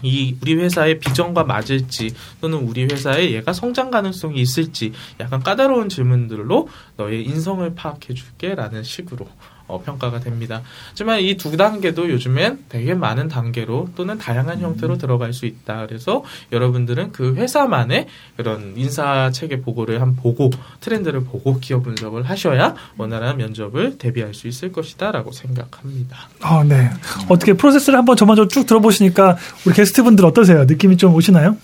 [0.02, 6.68] 이 우리 회사의 비전과 맞을지 또는 우리 회사에 얘가 성장 가능성이 있을지 약간 까다로운 질문들로
[6.96, 9.28] 너의 인성을 파악해 줄게라는 식으로
[9.68, 10.62] 어, 평가가 됩니다.
[10.90, 15.87] 하지만 이 두 단계도 요즘엔 되게 많은 단계로 또는 다양한 형태로 들어갈 수 있다.
[15.87, 20.50] 그래서 여러분들은 그 회사만의 그런 인사 체계 보고를 한 보고
[20.81, 26.16] 트렌드를 보고 기업 분석을 하셔야 원활한 면접을 대비할 수 있을 것이다라고 생각합니다.
[26.40, 26.90] 아, 네.
[27.28, 30.64] 어떻게 프로세스를 한번 전반적으로 쭉 들어보시니까 우리 게스트분들 어떠세요?
[30.64, 31.57] 느낌이 좀 오시나요?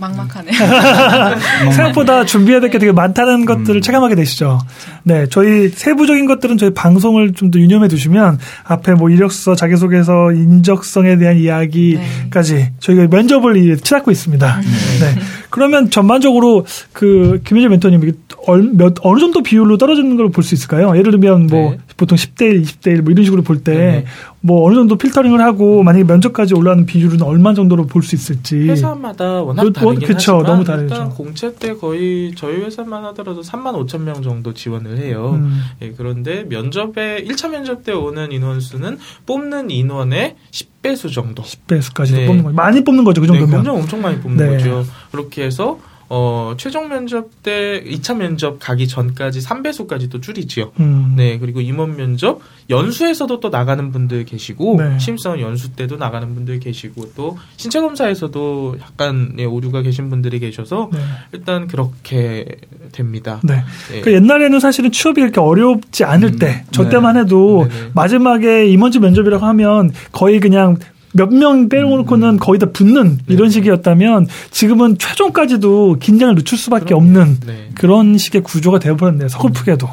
[0.00, 0.52] 막막하네요.
[1.72, 4.58] 생각보다 준비해야 될 게 되게 많다는 것들을 체감하게 되시죠.
[5.02, 11.16] 네, 저희 세부적인 것들은 저희 방송을 좀 더 유념해 두시면 앞에 뭐 이력서, 자기소개서, 인적성에
[11.18, 14.60] 대한 이야기까지 저희가 면접을 이- 치닫고 있습니다.
[14.60, 15.20] 네.
[15.50, 20.96] 그러면 전반적으로 그 김혜재 멘토님 몇, 어느 정도 비율로 떨어지는 걸 볼 수 있을까요?
[20.96, 21.78] 예를 들면 뭐 네.
[21.96, 24.04] 보통 10대 1, 20대 1 뭐 이런 식으로 볼때 네.
[24.42, 28.56] 뭐 어느 정도 필터링을 하고 만약에 면접까지 올라가는 비율은 얼마 정도로 볼 수 있을지.
[28.68, 30.94] 회사마다 워낙 뭐, 다르긴 그쵸, 하지만 너무 다르죠.
[30.94, 35.32] 일단 공채 때 거의 저희 회사만 하더라도 3만 5천 명 정도 지원을 해요.
[35.34, 35.60] 음.
[35.82, 41.42] 예, 그런데 면접에 1차 면접 때 오는 인원 수는 뽑는 인원의 10배수 정도.
[41.42, 42.26] 10배수까지도 네.
[42.26, 42.54] 뽑는 거죠.
[42.56, 43.58] 많이 뽑는 거죠, 그 네, 정도면.
[43.58, 44.56] 엄청 엄청 많이 뽑는 네.
[44.56, 44.86] 거죠.
[45.10, 45.78] 그렇게 해서
[46.12, 50.72] 어, 최종 면접 때 2차 면접 가기 전까지 3배수까지 또 줄이지요.
[50.80, 51.14] 음.
[51.16, 54.98] 네, 그리고 임원 면접 연수에서도 또 나가는 분들 계시고 네.
[54.98, 60.90] 신입사원 연수 때도 나가는 분들 계시고 또 신체 검사에서도 약간 예, 오류가 계신 분들이 계셔서
[60.92, 60.98] 네.
[61.30, 62.44] 일단 그렇게
[62.90, 63.40] 됩니다.
[63.44, 63.62] 네.
[63.94, 64.00] 예.
[64.00, 66.90] 그 옛날에는 사실은 취업이 그렇게 어렵지 않을 음, 때, 저 네.
[66.90, 67.90] 때만 해도 네네.
[67.94, 70.76] 마지막에 임원직 면접이라고 하면 거의 그냥
[71.12, 73.18] 몇명 빼놓고는 거의 다 붙는 음.
[73.26, 73.34] 네.
[73.34, 77.02] 이런 식이었다면 지금은 최종까지도 긴장을 늦출 수밖에 그럼요.
[77.04, 77.68] 없는 네.
[77.74, 79.28] 그런 식의 구조가 되어버렸네요.
[79.28, 79.88] 서글프게도.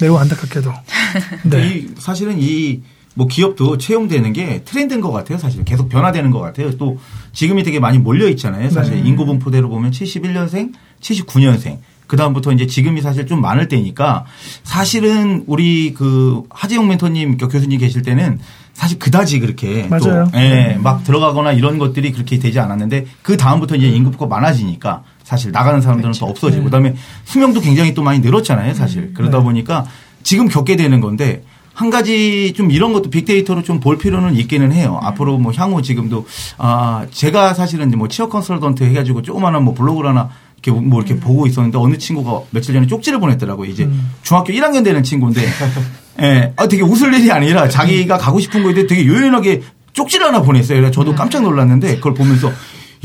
[0.00, 0.72] 매우 안타깝게도.
[1.50, 1.76] 네.
[1.78, 2.80] 이 사실은 이
[3.14, 5.38] 뭐 기업도 채용되는 게 트렌드인 것 같아요.
[5.38, 6.76] 사실 계속 변화되는 것 같아요.
[6.76, 6.98] 또
[7.32, 8.70] 지금이 되게 많이 몰려 있잖아요.
[8.70, 9.08] 사실 네.
[9.08, 11.78] 인구 분포대로 보면 71년생, 79년생.
[11.78, 14.26] 그 그다음부터 이제 지금이 사실 좀 많을 때니까
[14.62, 18.40] 사실은 우리 그 하재용 멘토님 그 교수님 계실 때는
[18.74, 20.28] 사실 그다지 그렇게 맞아요.
[20.32, 25.52] 또, 예, 막 들어가거나 이런 것들이 그렇게 되지 않았는데 그 다음부터 이제 인구가 많아지니까 사실
[25.52, 29.14] 나가는 사람들은 또 없어지고 그다음에 수명도 굉장히 또 많이 늘었잖아요, 사실.
[29.14, 29.86] 그러다 보니까
[30.22, 34.98] 지금 겪게 되는 건데 한 가지 좀 이런 것도 빅데이터로 좀 볼 필요는 있기는 해요.
[35.02, 36.26] 앞으로 뭐 향후 지금도
[36.58, 40.30] 아 제가 사실은 이제 뭐 취업 컨설턴트 해가지고 조그마한 뭐 블로그를 하나
[40.62, 43.68] 이렇게 뭐 이렇게 보고 있었는데 어느 친구가 며칠 전에 쪽지를 보냈더라고요.
[43.70, 43.88] 이제
[44.22, 45.42] 중학교 1학년 되는 친구인데
[46.22, 50.78] 예, 아 되게 웃을 일이 아니라 자기가 가고 싶은 거에 되게 요연하게 쪽지를 하나 보냈어요.
[50.78, 52.52] 그래서 저도 깜짝 놀랐는데 그걸 보면서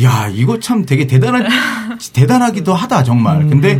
[0.04, 1.46] 야 이거 참 되게 대단한
[2.14, 3.48] 대단하기도 하다 정말.
[3.48, 3.80] 근데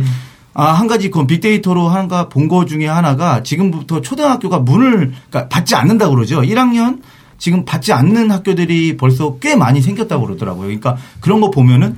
[0.52, 5.74] 아, 한 가지 그 빅데이터로 한가 본 거 중에 하나가 지금부터 초등학교가 문을 그러니까 받지
[5.76, 6.40] 않는다고 그러죠.
[6.42, 7.00] 1학년
[7.38, 10.64] 지금 받지 않는 학교들이 벌써 꽤 많이 생겼다고 그러더라고요.
[10.64, 11.96] 그러니까 그런 거 보면은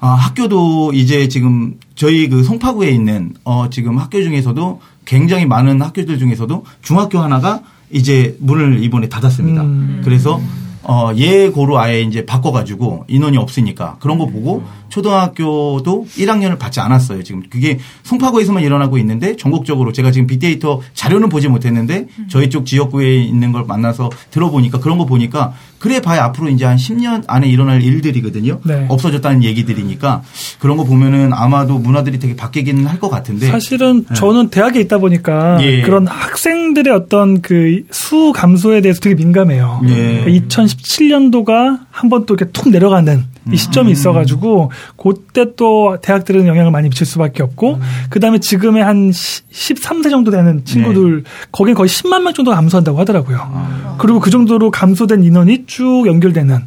[0.00, 6.18] 아, 학교도 이제 지금 저희 그 송파구에 있는 어 지금 학교 중에서도 굉장히 많은 학교들
[6.18, 9.62] 중에서도 중학교 하나가 이제 문을 이번에 닫았습니다.
[9.62, 10.00] 음.
[10.04, 10.40] 그래서
[10.82, 17.22] 어 예고로 아예 이제 바꿔가지고 인원이 없으니까 그런 거 보고 초등학교도 1학년을 받지 않았어요.
[17.22, 23.16] 지금 그게 송파구에서만 일어나고 있는데 전국적으로 제가 지금 빅데이터 자료는 보지 못했는데 저희 쪽 지역구에
[23.16, 27.82] 있는 걸 만나서 들어보니까 그런 거 보니까 그래 봐야 앞으로 이제 한 10년 안에 일어날
[27.82, 28.58] 일들이거든요.
[28.64, 28.86] 네.
[28.88, 30.22] 없어졌다는 얘기들이니까
[30.58, 35.58] 그런 거 보면은 아마도 문화들이 되게 바뀌기는 할 것 같은데 사실은 저는 대학에 있다 보니까
[35.58, 35.80] 네.
[35.80, 35.82] 예.
[35.82, 39.82] 그런 학생들의 어떤 그 수 감소에 대해서 되게 민감해요.
[39.88, 40.24] 예.
[40.24, 43.33] 2017년도가 한 번 또 이렇게 툭 내려가는 음.
[43.52, 47.44] 이 시점이 있어가지고 그때 또 대학들은 영향을 많이 미칠 수밖에 음.
[47.44, 47.78] 없고
[48.08, 51.30] 그 다음에 지금의 한 13세 정도 되는 친구들 네.
[51.52, 53.38] 거긴 거의 10만 명 정도가 감소한다고 하더라고요.
[53.40, 53.96] 아.
[53.98, 56.58] 그리고 그 정도로 감소된 인원이 쭉 연결되는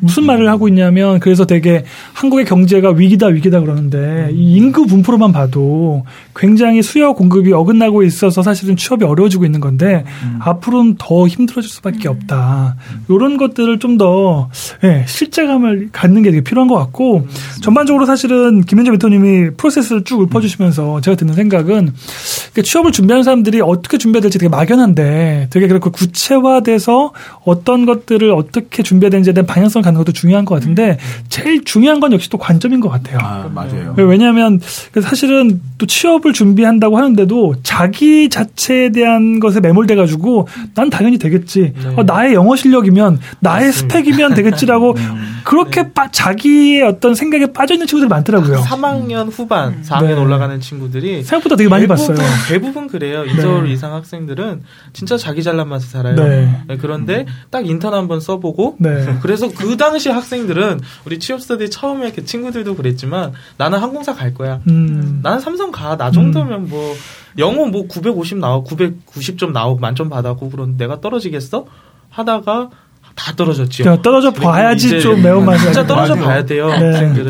[0.00, 6.04] 무슨 말을 하고 있냐면 그래서 되게 한국의 경제가 위기다 위기다 그러는데 이 인구 분포로만 봐도
[6.34, 10.04] 굉장히 수요 공급이 어긋나고 있어서 사실은 취업이 어려워지고 있는 건데
[10.40, 12.76] 앞으로는 더 힘들어질 수밖에 없다.
[13.10, 14.48] 이런 것들을 좀 더
[14.84, 17.26] 예, 실제감을 갖는 게 되게 필요한 것 같고
[17.60, 23.98] 전반적으로 사실은 김현재 대표님이 프로세스를 쭉 읊어주시면서 제가 드는 생각은 그러니까 취업을 준비하는 사람들이 어떻게
[23.98, 27.12] 준비해야 될지 되게 막연한데 되게 그렇고 구체화돼서
[27.44, 32.00] 어떤 것들을 어떻게 준비해야 되는지에 대한 방향 성을 갖는 것도 중요한 것 같은데 제일 중요한
[32.00, 33.18] 건 역시 또 관점인 것 같아요.
[33.20, 33.94] 아, 맞아요.
[33.96, 34.60] 왜냐하면
[34.92, 41.72] 그 사실은 또 취업을 준비한다고 하는데도 자기 자체에 대한 것에 매몰돼 가지고 난 당연히 되겠지.
[41.82, 41.94] 네.
[41.96, 45.38] 어, 나의 영어 실력이면 나의 스펙이면 되겠지라고 음.
[45.44, 48.58] 그렇게 빠- 자기의 어떤 생각에 빠져 있는 친구들이 많더라고요.
[48.60, 50.12] 3학년 후반, 4학년 네.
[50.14, 52.28] 올라가는 친구들이 생각보다 되게 많이 대부분, 봤어요.
[52.48, 53.24] 대부분 그래요.
[53.24, 56.16] 이서울 이상 학생들은 진짜 자기 잘난 맛에 살아요.
[56.16, 56.54] 네.
[56.68, 59.16] 네, 그런데 딱 인턴 한번 써보고 네.
[59.22, 64.60] 그래서 그 당시 학생들은 우리 취업스터디 처음에 그 친구들도 그랬지만 나는 항공사 갈 거야.
[64.68, 65.20] 음.
[65.22, 65.96] 나는 삼성 가.
[65.96, 66.94] 나 정도면 뭐
[67.38, 71.66] 영어 뭐 950 나오고 990점 나오고 만점 받았고 그런데 내가 떨어지겠어?
[72.10, 72.70] 하다가
[73.14, 73.84] 다 떨어졌지요.
[73.84, 75.84] 그냥 떨어져 봐야지 이제 좀 매운맛이 진짜.
[75.86, 76.24] 떨어져 맞아요.
[76.26, 76.68] 봐야 돼요.
[76.68, 76.74] 네.
[76.86, 77.26] 학생들은.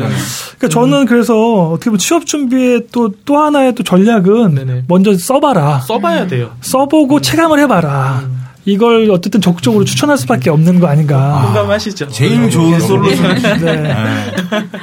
[0.57, 4.83] 그러니까 저는 그래서 어떻게 보면 취업 준비의 또, 또 하나의 또 전략은 네네.
[4.87, 5.79] 먼저 써봐라.
[5.79, 6.51] 써봐야 돼요.
[6.61, 8.23] 써보고 체감을 해봐라.
[8.71, 11.43] 이걸 어쨌든 적극적으로 추천할 수밖에 없는 거 아닌가.
[11.45, 12.09] 공감하시죠?
[12.09, 13.35] 제일 좋은 솔루션.
[13.35, 13.81] 네.
[13.81, 13.95] 네.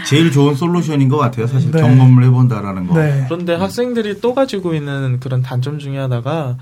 [0.07, 1.47] 제일 좋은 솔루션인 것 같아요.
[1.47, 1.81] 사실 네.
[1.81, 2.95] 경험을 해본다라는 거.
[3.01, 3.25] 네.
[3.29, 6.57] 그런데 학생들이 또 가지고 있는 그런 단점 중에 하나가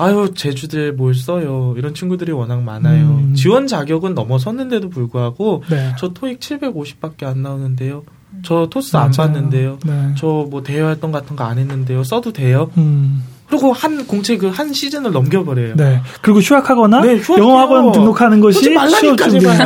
[0.00, 3.34] 아유 제주들 뭘 써요 이런 친구들이 워낙 많아요 음.
[3.34, 5.92] 지원 자격은 넘어섰는데도 불구하고 네.
[5.98, 8.04] 저 토익 750밖에 안 나오는데요
[8.44, 9.32] 저 토스 안 맞아요.
[9.32, 10.14] 봤는데요 네.
[10.16, 13.24] 저뭐 대외 활동 같은 거 안 했는데요 써도 돼요 음.
[13.48, 16.00] 그리고 한 공채 그 한 시즌을 넘겨버려요 네.
[16.20, 17.46] 그리고 휴학하거나 네, 휴학해요.
[17.46, 19.40] 영어 학원 등록하는 것이 취업 준비.
[19.40, 19.58] 제발.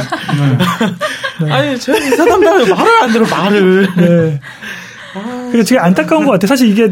[1.44, 1.52] 네.
[1.52, 4.40] 아니 제 담당이 말을 안 들어 말을 네.
[5.12, 6.46] 그러니까 되게 안타까운 것 같아요.
[6.48, 6.90] 사실 이게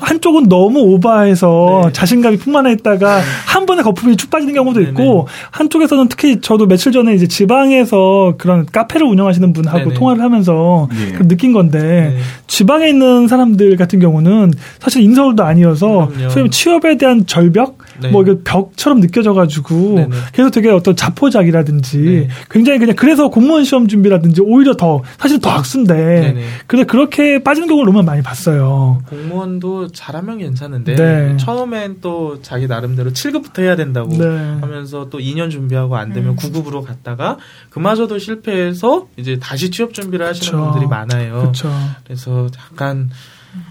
[0.00, 1.92] 한쪽은 너무 오바해서 네.
[1.92, 3.20] 자신감이 풍만했다가
[3.66, 4.90] 한 번에 거품이 쭉 빠지는 경우도 네네.
[4.92, 9.94] 있고 한쪽에서는 특히 저도 며칠 전에 이제 지방에서 그런 카페를 운영하시는 분하고 네네.
[9.94, 11.12] 통화를 하면서 예.
[11.12, 12.18] 그 느낀 건데 네.
[12.46, 16.30] 지방에 있는 사람들 같은 경우는 사실 인서울도 아니어서 그럼요.
[16.30, 18.10] 소위 취업에 대한 절벽 네.
[18.10, 20.10] 뭐 이게 벽처럼 느껴져가지고 네네.
[20.32, 22.28] 그래서 되게 어떤 자포자기라든지 네.
[22.48, 26.42] 굉장히 그냥 그래서 공무원 시험 준비라든지 오히려 더 사실 더 악순데 네네.
[26.68, 29.02] 근데 그렇게 빠지는 경우를 너무 많이 봤어요.
[29.08, 31.36] 공무원도 잘하면 괜찮은데 네.
[31.38, 34.24] 처음엔 또 자기 나름대로 7급부터 해야 된다고 네.
[34.60, 37.38] 하면서 또 2년 준비하고 안 되면 9급으로 갔다가
[37.70, 40.64] 그마저도 실패해서 이제 다시 취업 준비를 하시는 그쵸.
[40.70, 41.40] 분들이 많아요.
[41.40, 41.70] 그렇죠.
[42.04, 43.10] 그래서 약간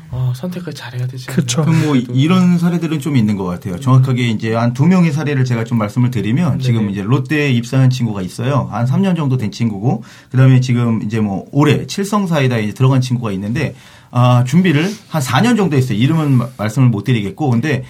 [0.10, 1.28] 어, 선택을 잘해야 되지?
[1.28, 1.62] 그쵸.
[1.63, 3.80] 그럼 뭐 이런 사례들은 좀 있는 것 같아요.
[3.80, 6.91] 정확하게 이제 한 두 명의 사례를 제가 좀 말씀을 드리면 지금 네네.
[6.91, 8.67] 이제 롯데에 입사한 친구가 있어요.
[8.71, 13.76] 한 3년 정도 된 친구고 그다음에 지금 이제 뭐 올해 칠성사이다에 이제 들어간 친구가 있는데
[14.10, 15.98] 아, 준비를 한 4년 정도 했어요.
[15.98, 17.84] 이름은 마- 말씀을 못 드리겠고 근데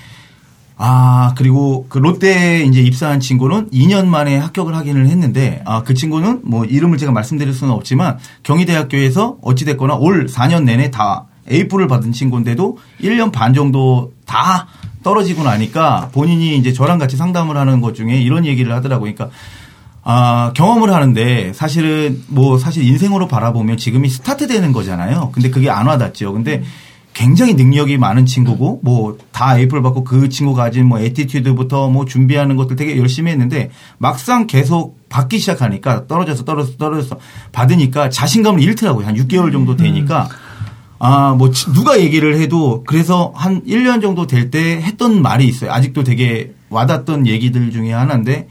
[0.78, 6.42] 아, 그리고 그 롯데에 이제 입사한 친구는 2년 만에 합격을 하기는 했는데, 아, 그 친구는
[6.44, 12.78] 뭐 이름을 제가 말씀드릴 수는 없지만 경희대학교에서 어찌됐거나 올 4년 내내 다 A뿔을 받은 친구인데도
[13.02, 14.68] 1년 반 정도 다
[15.04, 19.14] 떨어지고 나니까 본인이 이제 저랑 같이 상담을 하는 것 중에 이런 얘기를 하더라고요.
[19.14, 19.36] 그러니까
[20.04, 25.32] 아, 경험을 하는데 사실은 뭐 사실 인생으로 바라보면 지금이 스타트 되는 거잖아요.
[25.32, 26.34] 근데 그게 안 와닿죠.
[26.34, 26.64] 근데
[27.16, 32.58] 굉장히 능력이 많은 친구고 뭐 다 A뿔 받고 그 친구가 가진 뭐 attitude부터 뭐 준비하는
[32.58, 37.18] 것들 되게 열심히 했는데 막상 계속 받기 시작하니까 떨어져서 떨어져서 떨어져서
[37.54, 39.08] 받으니까 자신감을 잃더라고요.
[39.08, 40.28] 한 6개월 정도 되니까
[41.00, 45.72] 아, 뭐, 지- 누가 얘기를 해도 그래서 한 1년 정도 될 때 했던 말이 있어요.
[45.72, 48.48] 아직도 되게 와닿던 얘기들 중에 하나인데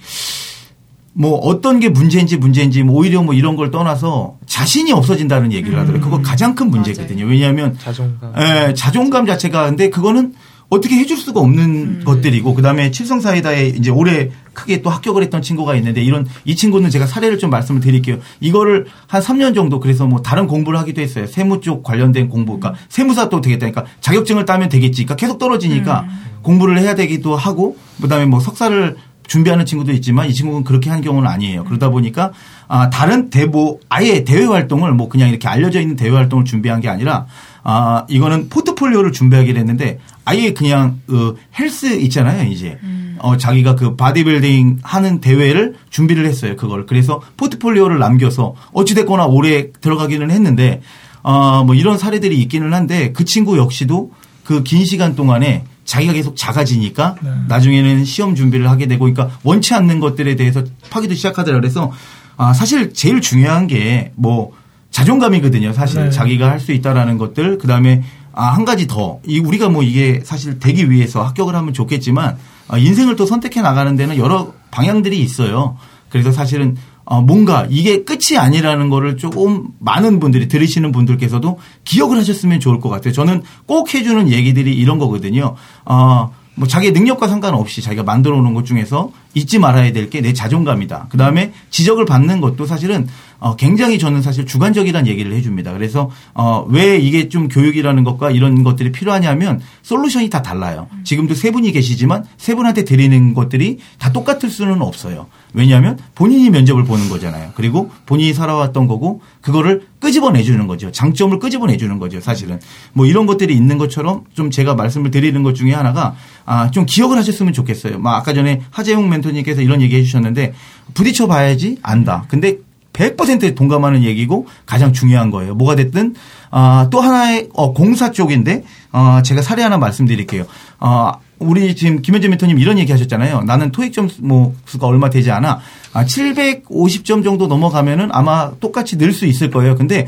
[1.17, 6.11] 뭐 어떤 게 문제인지 문제인지 뭐 오히려 뭐 이런 걸 떠나서 자신이 없어진다는 얘기를 하더라고요.
[6.11, 7.25] 그거 가장 큰 문제거든요.
[7.25, 8.33] 왜냐하면 자존감.
[8.39, 10.35] 예, 자존감 자체가 근데 그거는
[10.71, 16.03] 어떻게 해줄 수가 없는 것들이고 그다음에 칠성사이다에 이제 올해 크게 또 합격을 했던 친구가 있는데
[16.03, 18.19] 이런 이 친구는 제가 사례를 좀 말씀을 드릴게요.
[18.41, 21.27] 이거를 한 3년 정도 그래서 뭐 다른 공부를 하기도 했어요.
[21.27, 22.59] 세무 쪽 관련된 공부.
[22.59, 25.05] 그러니까 세무사 또 되겠다니까 자격증을 따면 되겠지.
[25.05, 26.09] 그러니까 계속 떨어지니까
[26.43, 31.29] 공부를 해야 되기도 하고 그다음에 뭐 석사를 준비하는 친구도 있지만 이 친구는 그렇게 하는 경우는
[31.29, 31.65] 아니에요.
[31.65, 32.33] 그러다 보니까
[32.69, 36.89] 아 다른 대보 아예 대외 활동을 뭐 그냥 이렇게 알려져 있는 대외 활동을 준비한 게
[36.89, 37.27] 아니라
[37.63, 42.79] 아 이거는 포트폴리오를 준비하기로 했는데 아예 그냥 그 헬스 있잖아요 이제.
[43.19, 46.85] 어 자기가 그 바디빌딩 하는 대회를 준비를 했어요 그걸.
[46.85, 50.83] 그래서 포트폴리오를 남겨서 어찌됐거나 올해 들어가기는 했는데
[51.23, 54.11] 어 뭐 이런 사례들이 있기는 한데 그 친구 역시도
[54.45, 57.31] 그 긴 시간 동안에 자기가 계속 작아지니까 네.
[57.49, 61.93] 나중에는 시험 준비를 하게 되고 그러니까 원치 않는 것들에 대해서 파기도 시작하더라 그래서
[62.37, 64.53] 아 사실 제일 중요한 게 뭐
[64.91, 66.11] 자존감이거든요 사실 네.
[66.11, 70.59] 자기가 할 수 있다라는 것들 그다음에 아 한 가지 더 이 우리가 뭐 이게 사실
[70.59, 72.37] 되기 위해서 합격을 하면 좋겠지만
[72.69, 75.77] 아, 인생을 또 선택해 나가는 데는 여러 방향들이 있어요
[76.09, 82.61] 그래서 사실은 어, 뭔가 이게 끝이 아니라는 거를 조금 많은 분들이 들으시는 분들께서도 기억을 하셨으면
[82.61, 83.13] 좋을 것 같아요.
[83.13, 85.55] 저는 꼭 해주는 얘기들이 이런 거거든요.
[85.85, 90.33] 어, 뭐 자기의 능력과 상관없이 자기가 만들어 놓은 것 중에서 잊지 말아야 될 게 내
[90.33, 91.09] 자존감이다.
[91.11, 93.07] 그 다음에 지적을 받는 것도 사실은
[93.41, 95.73] 어, 굉장히 저는 사실 주관적이라는 얘기를 해줍니다.
[95.75, 100.87] 그래서 어, 왜 이게 좀 교육이라는 것과 이런 것들이 필요하냐면 솔루션이 다 달라요.
[101.05, 105.27] 지금도 세 분이 계시지만 세 분한테 드리는 것들이 다 똑같을 수는 없어요.
[105.53, 107.51] 왜냐하면 본인이 면접을 보는 거잖아요.
[107.55, 110.91] 그리고 본인이 살아왔던 거고 그거를 끄집어내 주는 거죠.
[110.91, 112.21] 장점을 끄집어내 주는 거죠.
[112.21, 112.61] 사실은
[112.93, 116.15] 뭐 이런 것들이 있는 것처럼 좀 제가 말씀을 드리는 것 중에 하나가
[116.47, 117.99] 아, 좀 기억을 하셨으면 좋겠어요.
[117.99, 120.55] 막 아까 전에 하재용 멘 토님께서 이런 얘기 해주셨는데
[120.95, 122.27] 부딪혀 봐야지 안다.
[122.29, 122.59] 근데
[122.93, 125.57] 100% 동감하는 얘기고 가장 중요한 거예요.
[125.57, 126.15] 뭐가 됐든
[126.53, 130.45] 아, 또 하나의 어, 공사 쪽인데 어, 제가 사례 하나 말씀드릴게요.
[130.79, 131.11] 어,
[131.41, 133.43] 우리 지금 김현재 멘토님 이런 얘기 하셨잖아요.
[133.43, 135.59] 나는 토익 점수 뭐 수가 얼마 되지 않아.
[135.93, 139.75] 아, 750점 정도 넘어가면은 아마 똑같이 늘 수 있을 거예요.
[139.75, 140.07] 근데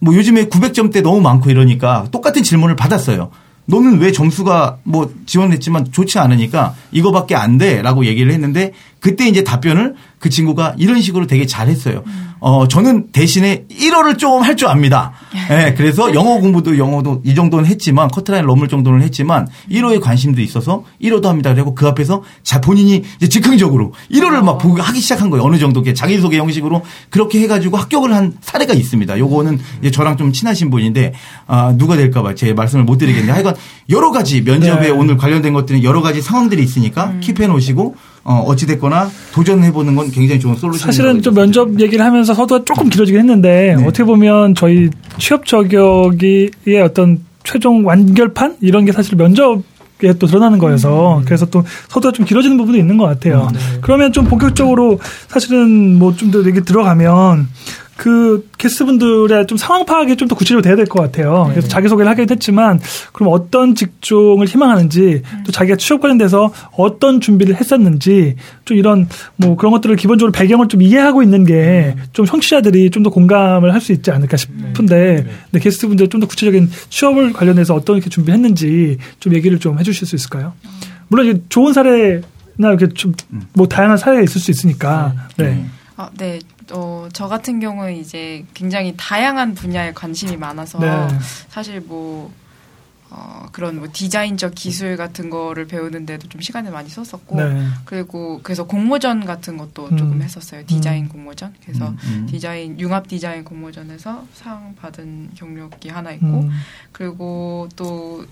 [0.00, 3.30] 뭐 요즘에 900점대 너무 많고 이러니까 똑같은 질문을 받았어요.
[3.70, 9.94] 너는 왜 점수가 뭐 지원했지만 좋지 않으니까 이거밖에 안 돼라고 얘기를 했는데 그때 이제 답변을
[10.18, 12.04] 그 친구가 이런 식으로 되게 잘했어요.
[12.42, 15.12] 어 저는 대신에 1어를 좀 할 줄 압니다.
[15.50, 20.84] 예, 그래서 영어 공부도 영어도 이 정도는 했지만 커트라인 넘을 정도는 했지만 1어에 관심도 있어서
[21.02, 21.52] 1어도 합니다.
[21.54, 25.44] 그리고 그 앞에서 자 본인이 이제 즉흥적으로 1어를 막 보고 하기 시작한 거예요.
[25.44, 29.18] 어느 정도 자기소개 형식으로 그렇게 해가지고 합격을 한 사례가 있습니다.
[29.18, 31.12] 요거는 이제 저랑 좀 친하신 분인데
[31.46, 33.54] 아, 누가 될까봐 제 말씀을 못 드리겠는데 하여간
[33.90, 34.90] 여러 가지 면접에 네.
[34.90, 40.54] 오늘 관련된 것들은 여러 가지 상황들이 있으니까 킵해 놓으시고 어, 어찌됐거나 도전해보는 건 굉장히 좋은
[40.54, 41.34] 솔루션이라고 사실은 좀.
[41.34, 43.82] 면접 얘기를 하면서 서두가 조금 길어지긴 했는데 네.
[43.84, 46.50] 어떻게 보면 저희 취업 저격의
[46.84, 49.62] 어떤 최종 완결판 이런 게 사실 면접에
[50.18, 53.48] 또 드러나는 거여서 그래서 또 서두가 좀 길어지는 부분도 있는 것 같아요.
[53.52, 53.58] 네.
[53.80, 57.48] 그러면 좀 본격적으로 사실은 뭐 좀 더 얘기 들어가면
[58.00, 61.48] 그 게스트분들의 좀 상황 파악이 좀 더 구체적으로 돼야 될 것 같아요.
[61.50, 62.80] 그래서 자기소개를 하긴 했지만
[63.12, 69.70] 그럼 어떤 직종을 희망하는지 또 자기가 취업 관련돼서 어떤 준비를 했었는지 좀 이런 뭐 그런
[69.72, 74.10] 것들을 기본적으로 배경을 좀 이해하고 있는 게 좀 청취자들이 좀 더 공감을 할 수 있지
[74.10, 79.78] 않을까 싶은데 네, 게스트분들 좀 더 구체적인 취업을 관련해서 어떤 이렇게 준비했는지 좀 얘기를 좀
[79.78, 80.54] 해주실 수 있을까요?
[81.08, 82.22] 물론 이게 좋은 사례나
[82.58, 83.12] 이렇게 좀
[83.52, 85.64] 뭐 다양한 사례가 있을 수 있으니까 네.
[85.96, 86.38] 아, 네.
[86.72, 91.08] 어, 저 같은 경우는 이제 굉장히 다양한 분야에 관심이 많아서 네.
[91.48, 92.32] 사실 뭐
[93.10, 97.66] 어, 그런 뭐 디자인적 기술 같은 거를 배우는데도 좀 시간을 많이 썼었고 네.
[97.84, 99.96] 그리고 그래서 공모전 같은 것도 음.
[99.96, 100.64] 조금 했었어요.
[100.66, 101.08] 디자인 음.
[101.08, 101.54] 공모전.
[101.64, 102.26] 그래서 음, 음.
[102.26, 106.50] 디자인 융합 디자인 공모전에서 상 받은 경력이 하나 있고 음.
[106.92, 108.24] 그리고 또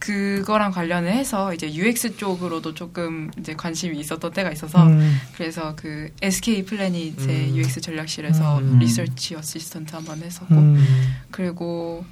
[0.00, 5.16] 그거랑 관련해서 이제 UX 쪽으로도 조금 이제 관심이 있었던 때가 있어서 음.
[5.36, 7.56] 그래서 그 SK 플래닛의 음.
[7.56, 8.78] UX 전략실에서 음.
[8.80, 10.84] research assistant 한번 했었고 음.
[11.30, 12.04] 그리고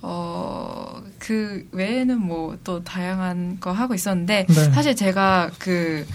[0.00, 4.54] 어 그 외에는 뭐 또 다양한 거 하고 있었는데 네.
[4.72, 6.06] 사실 제가 그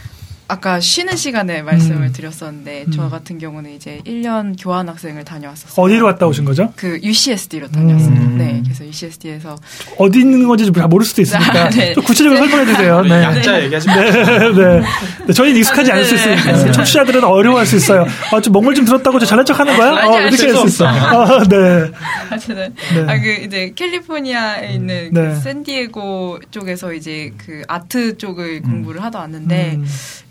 [0.49, 2.13] 아까 쉬는 시간에 말씀을 음.
[2.13, 2.91] 드렸었는데 음.
[2.91, 5.83] 저 같은 경우는 이제 1년 교환 학생을 다녀왔었어요.
[5.85, 6.71] 어디로 갔다 오신 거죠?
[6.75, 8.21] 그 UCSD로 다녔습니다.
[8.25, 8.37] 음.
[8.37, 9.57] 네, 그래서 UCSD에서
[9.97, 11.93] 어디 있는 건지 잘 모를 수도 있으니까 네.
[11.93, 13.01] 좀 구체적으로 설명해 주세요.
[13.01, 13.23] 네.
[13.23, 13.95] 약자 얘기하지 마.
[13.95, 14.11] 네,
[14.53, 14.81] 네.
[15.27, 16.33] 네, 저희는 익숙하지 않을 수 네.
[16.35, 16.71] 있으니까.
[16.71, 18.05] 청취자들은 어려워할 수 있어요.
[18.31, 19.91] 아, 좀 먹물 좀 들었다고 저 잘난 척 하는 거야?
[20.05, 20.85] 어, 이렇게 할 수 있어.
[20.87, 21.91] 아, 네.
[22.29, 23.01] 하여튼 네.
[23.07, 25.21] 아그 이제 캘리포니아에 있는 네.
[25.21, 29.85] 그 샌디에고 쪽에서 이제 그 아트 쪽을 공부를 하다 왔는데 음.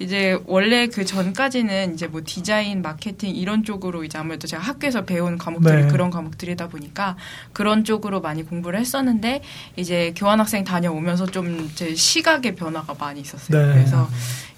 [0.06, 5.36] 이제 원래 그 전까지는 이제 뭐 디자인, 마케팅 이런 쪽으로 이제 아무래도 제가 학교에서 배운
[5.36, 5.88] 과목들이 네.
[5.88, 7.16] 그런 과목들이다 보니까
[7.52, 9.42] 그런 쪽으로 많이 공부를 했었는데
[9.76, 13.66] 이제 교환학생 다녀오면서 좀 제 시각의 변화가 많이 있었어요.
[13.66, 13.72] 네.
[13.74, 14.08] 그래서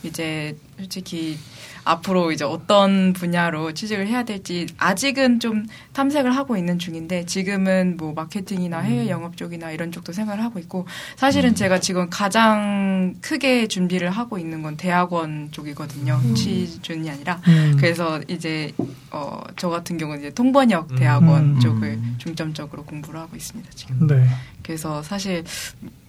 [0.03, 1.39] 이제 솔직히
[1.85, 8.13] 앞으로 이제 어떤 분야로 취직을 해야 될지 아직은 좀 탐색을 하고 있는 중인데 지금은 뭐
[8.13, 14.11] 마케팅이나 해외 영업 쪽이나 이런 쪽도 생각을 하고 있고 사실은 제가 지금 가장 크게 준비를
[14.11, 16.21] 하고 있는 건 대학원 쪽이거든요.
[16.35, 17.77] 취준이 아니라 음.
[17.79, 18.73] 그래서 이제
[19.11, 21.61] 어, 저 같은 경우는 이제 통번역 대학원 음.
[21.61, 23.71] 쪽을 중점적으로 공부를 하고 있습니다.
[23.75, 24.07] 지금.
[24.07, 24.27] 네.
[24.63, 25.45] 그래서 사실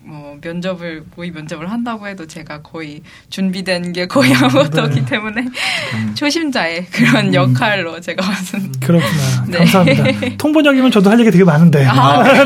[0.09, 4.81] 뭐 면접을 모의 면접을 한다고 해도 제가 거의 준비된 게 거의 아무것도 네.
[4.81, 5.45] 없기 때문에
[6.15, 9.45] 초심자의 그런 역할로 제가 무슨 그렇구나.
[9.47, 9.57] 네.
[9.59, 10.37] 감사합니다.
[10.37, 11.85] 통번역이면 저도 할 얘기 되게 많은데.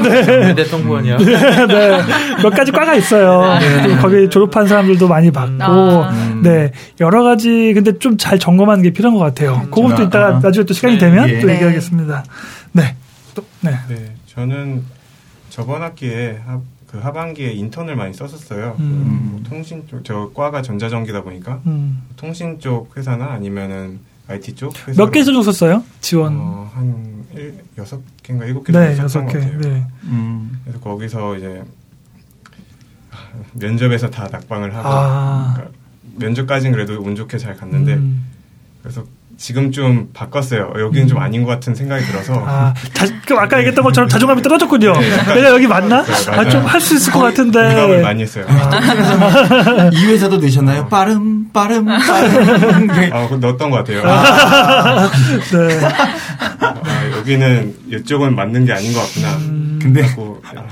[0.04, 1.18] 네, 대통령이요.
[1.18, 2.02] 네.
[2.42, 3.60] 몇 가지 과가 있어요.
[3.84, 6.40] 또 거기 졸업한 사람들도 많이 받고, 아.
[6.42, 6.72] 네.
[7.00, 9.68] 여러 가지, 근데 좀 잘 점검하는 게 필요한 것 같아요.
[9.70, 10.40] 그것도 아, 이따가 아.
[10.40, 11.00] 나중에 또 시간이 네.
[11.00, 11.40] 되면 예.
[11.40, 11.56] 또 네.
[11.56, 12.24] 얘기하겠습니다.
[12.72, 12.96] 네.
[13.36, 13.72] 또, 네.
[13.90, 14.84] 네, 저는
[15.50, 16.62] 저번 학기에 하,
[16.94, 18.76] 그 하반기에 인턴을 많이 썼었어요.
[18.80, 19.42] 음.
[19.44, 22.04] 그 통신 쪽, 저 과가 전자전기다 보니까 음.
[22.18, 25.04] 통신 쪽 회사나 아니면은 IT 쪽 회사.
[25.04, 25.84] 몇 개에서 줬었어요?
[26.02, 26.38] 지원.
[26.38, 29.40] 어, 한 일, 여섯 개인가 일곱 개 네, 정도 여섯 썼던 개.
[29.40, 29.74] 것 같아요.
[29.74, 29.88] 네.
[30.04, 30.62] 음.
[30.64, 31.64] 그래서 거기서 이제
[33.54, 35.54] 면접에서 다 낙방을 하고 아.
[35.56, 35.78] 그러니까
[36.18, 38.24] 면접까지는 그래도 운 좋게 잘 갔는데 음.
[38.84, 39.04] 그래서
[39.44, 40.72] 지금 좀 바꿨어요.
[40.80, 44.94] 여기는 좀 아닌 것 같은 생각이 들어서 아, 자, 그 아까 얘기했던 것처럼 자존감이 떨어졌군요.
[45.36, 46.02] 내가 여기 맞나?
[46.02, 46.48] 네, 아.
[46.50, 47.60] 좀 할 수 있을 것 같은데.
[47.62, 48.46] 공감을 많이 했어요.
[49.92, 50.88] 이 회사도 넣으셨나요?
[50.88, 52.88] 빠름, 빠름, 빠름.
[52.88, 53.10] 네.
[53.12, 54.02] 아, 넣었던 것 같아요.
[54.04, 55.80] 네.
[56.62, 59.38] 아, 여기는 이쪽은 맞는 게 아닌 것 같구나.
[59.82, 60.64] 근데 하고 아,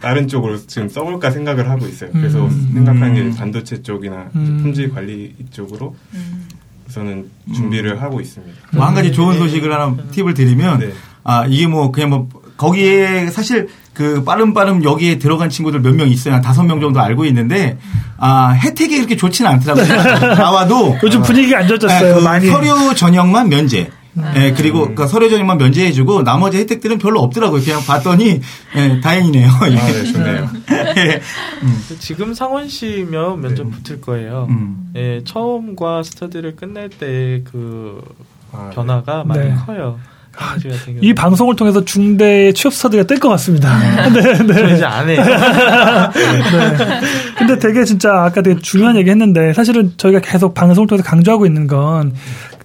[0.00, 2.10] 다른 쪽으로 지금 써볼까 생각을 하고 있어요.
[2.12, 2.70] 그래서 음.
[2.74, 3.32] 생각하는 음.
[3.32, 4.60] 게 반도체 쪽이나 음.
[4.62, 5.96] 품질 관리 쪽으로
[6.84, 6.88] 음.
[6.88, 8.54] 우선은 준비를 하고 있습니다.
[8.72, 10.92] 뭐 한 가지 좋은 소식을 하나 팁을 드리면 네.
[11.24, 16.08] 아 이게 뭐 그냥 뭐 거기에 사실 그 빠름 빠름 여기에 들어간 친구들 몇 명
[16.08, 17.78] 있어요 한 다섯 명 정도 알고 있는데
[18.18, 22.08] 아 혜택이 그렇게 좋지는 않더라고요 나와도 요즘 분위기가 안 좋아졌어요.
[22.08, 22.46] 네, 그 많이.
[22.48, 23.90] 서류 전형만 면제.
[24.36, 27.60] 예, 그리고 그 서류 전형만 면제해주고 나머지 혜택들은 별로 없더라고요.
[27.62, 28.40] 그냥 봤더니
[28.76, 29.48] 예, 다행이네요.
[29.48, 30.50] 아, 네, 좋네요.
[30.96, 31.20] 예.
[31.98, 33.70] 지금 상원 씨면 면접 네.
[33.72, 34.46] 붙을 거예요.
[34.50, 34.90] 음.
[34.96, 38.00] 예, 처음과 스터디를 끝낼 때그
[38.52, 38.74] 아, 네.
[38.76, 39.54] 변화가 많이 네.
[39.66, 39.98] 커요.
[40.36, 40.98] 경우.
[41.00, 43.78] 이 방송을 통해서 중대 취업 스터디가 뜰 것 같습니다.
[44.10, 44.74] 네, 저 네.
[44.74, 45.22] 이제 안 해요.
[46.12, 47.00] 네.
[47.38, 51.66] 근데 되게 진짜 아까 되게 중요한 얘기 했는데 사실은 저희가 계속 방송을 통해서 강조하고 있는
[51.66, 52.14] 건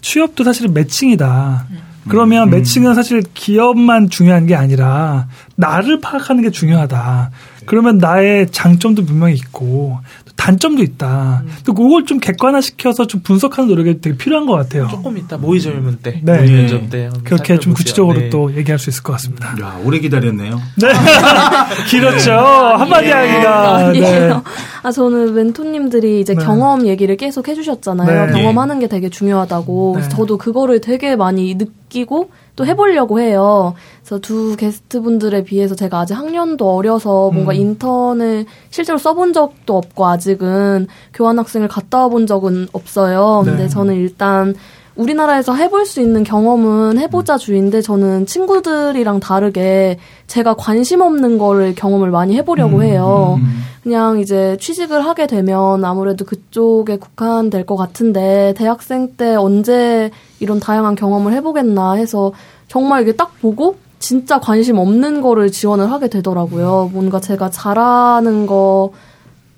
[0.01, 1.67] 취업도 사실은 매칭이다.
[2.07, 2.51] 그러면 음.
[2.51, 7.31] 매칭은 사실 기업만 중요한 게 아니라 나를 파악하는 게 중요하다.
[7.65, 11.43] 그러면 나의 장점도 분명히 있고 또 단점도 있다.
[11.65, 14.87] 또 그걸 좀 객관화시켜서 좀 분석하는 노력이 되게 필요한 것 같아요.
[14.89, 16.37] 조금 이따 모의 젊은 때, 네.
[16.37, 17.73] 모의 면접 때 그렇게 좀.
[17.73, 18.29] 구체적으로 네.
[18.29, 19.55] 또 얘기할 수 있을 것 같습니다.
[19.61, 20.59] 야, 오래 기다렸네요.
[20.77, 20.87] 네.
[21.89, 22.31] 길었죠.
[22.31, 23.91] 한마디 하기가.
[23.91, 24.05] 네.
[24.05, 24.43] 아니에요.
[24.81, 26.43] 아 저는 멘토님들이 이제 네.
[26.43, 28.27] 경험 얘기를 계속 해주셨잖아요.
[28.27, 28.31] 네.
[28.31, 29.93] 경험하는 게 되게 중요하다고.
[29.93, 30.15] 그래서 네.
[30.15, 33.73] 저도 그거를 되게 많이 느끼고 또 해보려고 해요.
[34.03, 37.55] 그래서 두 게스트분들에 비해서 제가 아직 학년도 어려서 뭔가 음.
[37.55, 43.43] 인턴을 실제로 써본 적도 없고 아직은 교환학생을 갔다 와 본 적은 없어요.
[43.45, 43.69] 근데 네.
[43.69, 44.55] 저는 일단
[44.97, 52.09] 우리나라에서 해볼 수 있는 경험은 해보자 주인데 저는 친구들이랑 다르게 제가 관심 없는 거를 경험을
[52.11, 53.35] 많이 해보려고 음, 해요.
[53.39, 53.61] 음.
[53.83, 60.95] 그냥 이제 취직을 하게 되면 아무래도 그쪽에 국한될 것 같은데 대학생 때 언제 이런 다양한
[60.95, 62.33] 경험을 해보겠나 해서
[62.67, 66.89] 정말 이게 딱 보고 진짜 관심 없는 거를 지원을 하게 되더라고요.
[66.93, 68.91] 뭔가 제가 잘하는 거,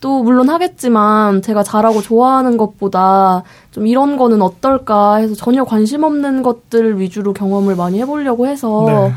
[0.02, 6.42] 또 물론 하겠지만 제가 잘하고 좋아하는 것보다 좀 이런 거는 어떨까 해서 전혀 관심 없는
[6.42, 9.12] 것들 위주로 경험을 많이 해보려고 해서 네.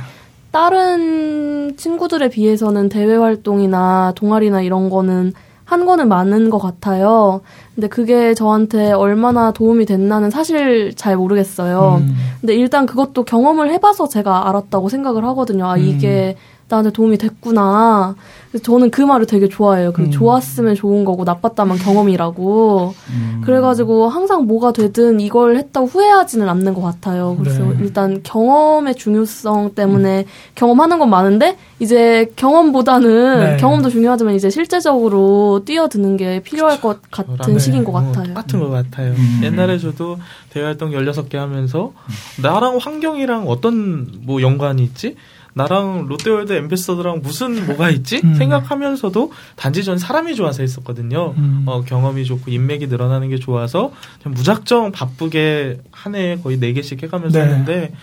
[0.55, 5.33] 다른 친구들에 비해서는 대외 활동이나 동아리나 이런 거는
[5.65, 7.41] 한 거는 많은 것 같아요.
[7.75, 12.03] 근데 그게 저한테 얼마나 도움이 됐나는 사실 잘 모르겠어요.
[12.03, 12.15] 음.
[12.41, 15.67] 근데 일단 그것도 경험을 해봐서 제가 알았다고 생각을 하거든요.
[15.67, 16.37] 아, 이게
[16.69, 18.15] 나한테 도움이 됐구나.
[18.51, 19.93] 그래서 저는 그 말을 되게 좋아해요.
[19.93, 20.11] 그 음.
[20.11, 22.95] 좋았으면 좋은 거고 나빴다면 경험이라고.
[23.45, 27.37] 그래가지고 항상 뭐가 되든 이걸 했다고 후회하지는 않는 것 같아요.
[27.39, 27.77] 그래서 네.
[27.81, 33.57] 일단 경험의 중요성 때문에 경험하는 건 많은데 이제 경험보다는 네.
[33.59, 38.29] 경험도 중요하지만 이제 실제적으로 뛰어드는 게 필요할 것 같은 저라면 시기인 것 어, 같아요.
[38.29, 39.13] 똑같은 것 같아요.
[39.13, 39.41] 음.
[39.43, 40.19] 옛날에 저도
[40.51, 41.93] 대활동 16개 하면서
[42.43, 45.17] 나랑 환경이랑 어떤 뭐 연관이 있지?
[45.55, 48.21] 나랑 롯데월드 엠베서더랑 무슨 뭐가 있지?
[48.25, 48.35] 음.
[48.35, 51.35] 생각하면서도 단지 전 사람이 좋아서 했었거든요.
[51.39, 51.63] 음.
[51.67, 53.93] 어, 경험이 좋고 인맥이 늘어나는 게 좋아서
[54.25, 57.45] 무작정 바쁘게 한 해에 거의 4 개씩 해가면서 네.
[57.45, 57.95] 했는데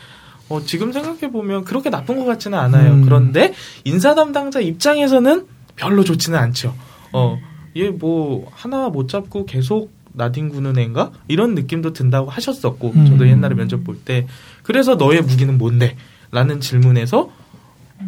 [0.49, 2.93] 어, 지금 생각해보면 그렇게 나쁜 것 같지는 않아요.
[2.93, 3.06] 음.
[3.06, 5.45] 그런데 인사 담당자 입장에서는
[5.76, 6.74] 별로 좋지는 않죠.
[7.14, 7.38] 어,
[7.78, 11.12] 얘 뭐 하나 못 잡고 계속 나뒹구는 애인가?
[11.30, 13.06] 이런 느낌도 든다고 하셨었고 음.
[13.08, 14.28] 저도 옛날에 면접 볼 때
[14.64, 15.95] 그래서 너의 무기는 뭔데?
[16.32, 17.30] 라는 질문에서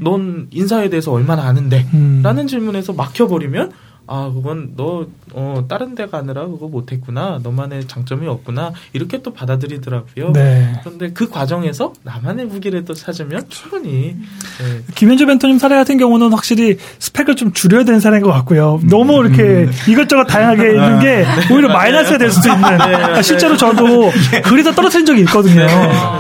[0.02, 1.86] 넌 인사에 대해서 얼마나 아는데?
[1.94, 2.22] 음.
[2.24, 3.72] 라는 질문에서 막혀버리면
[4.06, 10.34] 아 그건 너 어, 다른 데 가느라 그거 못했구나 너만의 장점이 없구나 이렇게 또 받아들이더라고요.
[10.34, 10.74] 네.
[10.84, 14.16] 그런데 그 과정에서 나만의 무기를 또 찾으면 충분히
[14.60, 14.84] 네.
[14.96, 18.82] 김현주 멘토님 사례 같은 경우는 확실히 스펙을 좀 줄여야 되는 사례인 것 같고요.
[18.90, 22.64] 너무 이렇게 이것저것 다양하게 있는 게 오히려 마이너스가 될 수도 있는.
[22.64, 24.12] 아, 실제로 저도
[24.44, 25.66] 그리다 떨어뜨린 적이 있거든요.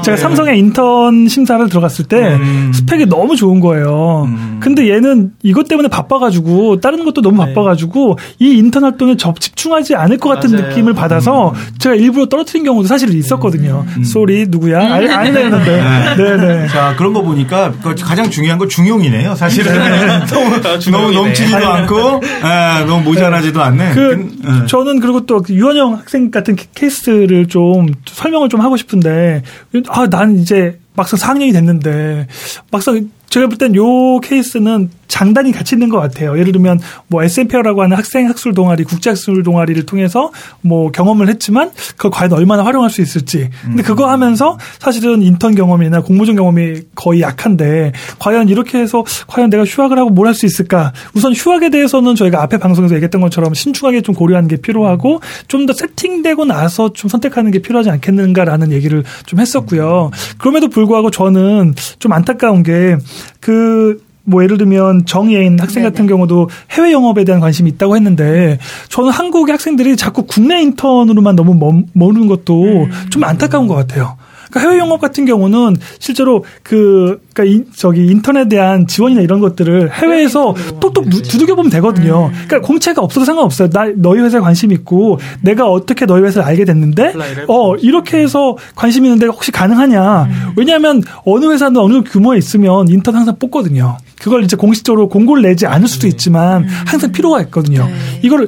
[0.04, 2.72] 제가 삼성의 인턴 심사를 들어갔을 때 음.
[2.74, 4.24] 스펙이 너무 좋은 거예요.
[4.28, 4.53] 음.
[4.64, 7.54] 근데 얘는 이것 때문에 바빠가지고 다른 것도 너무 네.
[7.54, 10.70] 바빠가지고 이 인턴 활동에 접 집중하지 않을 것 같은 맞아요.
[10.70, 13.86] 느낌을 받아서 제가 일부러 떨어뜨린 경우도 사실 있었거든요.
[14.06, 14.94] sorry 누구야?
[14.94, 15.84] 아니 아니랬는데.
[16.18, 16.68] 네네.
[16.70, 19.36] 자 그런 거 보니까 그 가장 중요한 건 중용이네요.
[19.36, 19.74] 사실은
[20.28, 21.16] 너무 너무 중용이네.
[21.18, 23.92] 넘치지도 않고 에, 너무 모자라지도 않는.
[23.94, 24.66] 그 예.
[24.68, 29.42] 저는 그리고 또 유원영 학생 같은 케- 케이스를 좀 설명을 좀 하고 싶은데
[29.90, 32.28] 아 난 이제 막상 4학년이 됐는데
[32.72, 36.38] 막상 제가 볼 땐 요 케이스는 장단이 같이 있는 것 같아요.
[36.40, 40.32] 예를 들면 뭐 SMP라고 하는 학생 학술 동아리, 국제 학술 동아리를 통해서
[40.62, 43.50] 뭐 경험을 했지만 그걸 과연 얼마나 활용할 수 있을지.
[43.64, 49.64] 근데 그거 하면서 사실은 인턴 경험이나 공모전 경험이 거의 약한데 과연 이렇게 해서 과연 내가
[49.66, 50.94] 휴학을 하고 뭘 할 수 있을까?
[51.14, 55.74] 우선 휴학에 대해서는 저희가 앞에 방송에서 얘기했던 것처럼 신중하게 좀 고려하는 게 필요하고 좀 더
[55.74, 60.12] 세팅되고 나서 좀 선택하는 게 필요하지 않겠는가라는 얘기를 좀 했었고요.
[60.40, 62.98] 그럼에도 불구하고 저는 좀 안타까운 게
[63.40, 68.58] 그 뭐 예를 들면 정예인 학생 같은 경우도 해외 영업에 대한 관심이 있다고 했는데
[68.88, 74.16] 저는 한국의 학생들이 자꾸 국내 인턴으로만 너무 머- 머무는 것도 좀 안타까운 것 같아요.
[74.54, 79.92] 그러니까 해외 영업 같은 경우는 실제로 그 그러니까 인- 저기 인턴에 대한 지원이나 이런 것들을
[79.92, 82.30] 해외에서 똑똑 누- 두들겨 보면 되거든요.
[82.32, 83.70] 그러니까 공채가 없어도 상관없어요.
[83.70, 87.14] 나 너희 회사에 관심 있고 내가 어떻게 너희 회사를 알게 됐는데
[87.48, 90.28] 어 이렇게 해서 관심 있는데 혹시 가능하냐?
[90.56, 93.98] 왜냐하면 어느 회사는 어느 규모에 있으면 인턴 항상 뽑거든요.
[94.22, 97.86] 그걸 이제 공식적으로 공고를 내지 않을 수도 있지만 항상 필요가 있거든요.
[97.86, 97.94] 네.
[98.22, 98.48] 이거를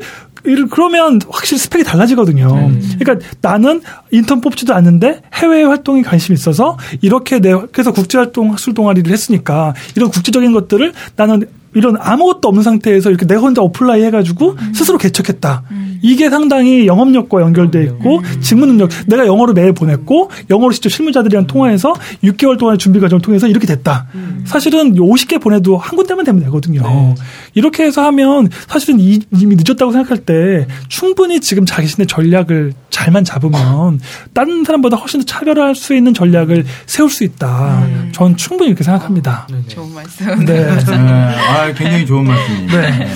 [0.70, 2.72] 그러면 확실히 스펙이 달라지거든요.
[3.00, 3.82] 그러니까 나는
[4.12, 9.74] 인턴 뽑지도 않는데 해외 활동에 관심이 있어서 이렇게 내 그래서 국제 활동 학술 동아리를 했으니까
[9.96, 15.64] 이런 국제적인 것들을 나는 이런 아무것도 없는 상태에서 이렇게 내가 혼자 apply 해가지고 스스로 개척했다.
[16.02, 18.90] 이게 상당히 영업력과 연결돼 있고 직무 능력.
[19.08, 24.08] 내가 영어로 메일 보냈고 영어로 직접 실무자들이랑 통화해서 6개월 동안의 준비 과정을 통해서 이렇게 됐다.
[24.46, 27.16] 사실은 50개 보내도 한 군데만 되면 되거든요.
[27.56, 34.00] 이렇게 해서 하면 사실은 이- 이미 늦었다고 생각할 때 충분히 지금 자신의 전략을 잘만 잡으면
[34.34, 37.84] 다른 사람보다 훨씬 더 차별화할 수 있는 전략을 세울 수 있다.
[38.12, 39.48] 전 충분히 이렇게 생각합니다.
[39.50, 39.64] 네네.
[39.68, 40.46] 좋은 말씀.
[40.46, 40.76] 네.
[40.76, 41.36] 네.
[41.66, 42.82] 아, 굉장히 좋은 말씀입니다.
[42.82, 43.08] 네.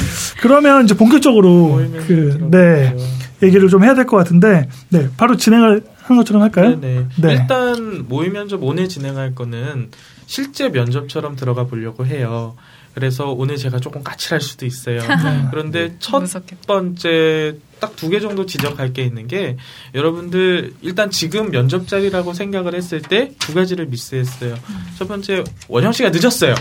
[0.42, 2.48] 그러면 이제 본격적으로 그.
[2.52, 2.96] 네.
[3.42, 5.08] 얘기를 좀 해야 될 것 같은데, 네.
[5.16, 6.78] 바로 진행을 하는 것처럼 할까요?
[6.80, 7.06] 네네.
[7.22, 7.32] 네.
[7.34, 9.92] 일단 모의 면접 오늘 진행할 거는
[10.26, 12.56] 실제 면접처럼 들어가 보려고 해요.
[12.96, 15.00] 그래서 오늘 제가 조금 까칠할 수도 있어요.
[15.52, 16.62] 그런데 첫 무섭겠다.
[16.68, 19.56] 번째 딱 두 개 정도 지적할 게 있는 게
[19.96, 24.56] 여러분들 일단 지금 면접 자리라고 생각을 했을 때 두 가지를 미스했어요.
[24.98, 26.56] 첫 번째 원영 씨가 늦었어요.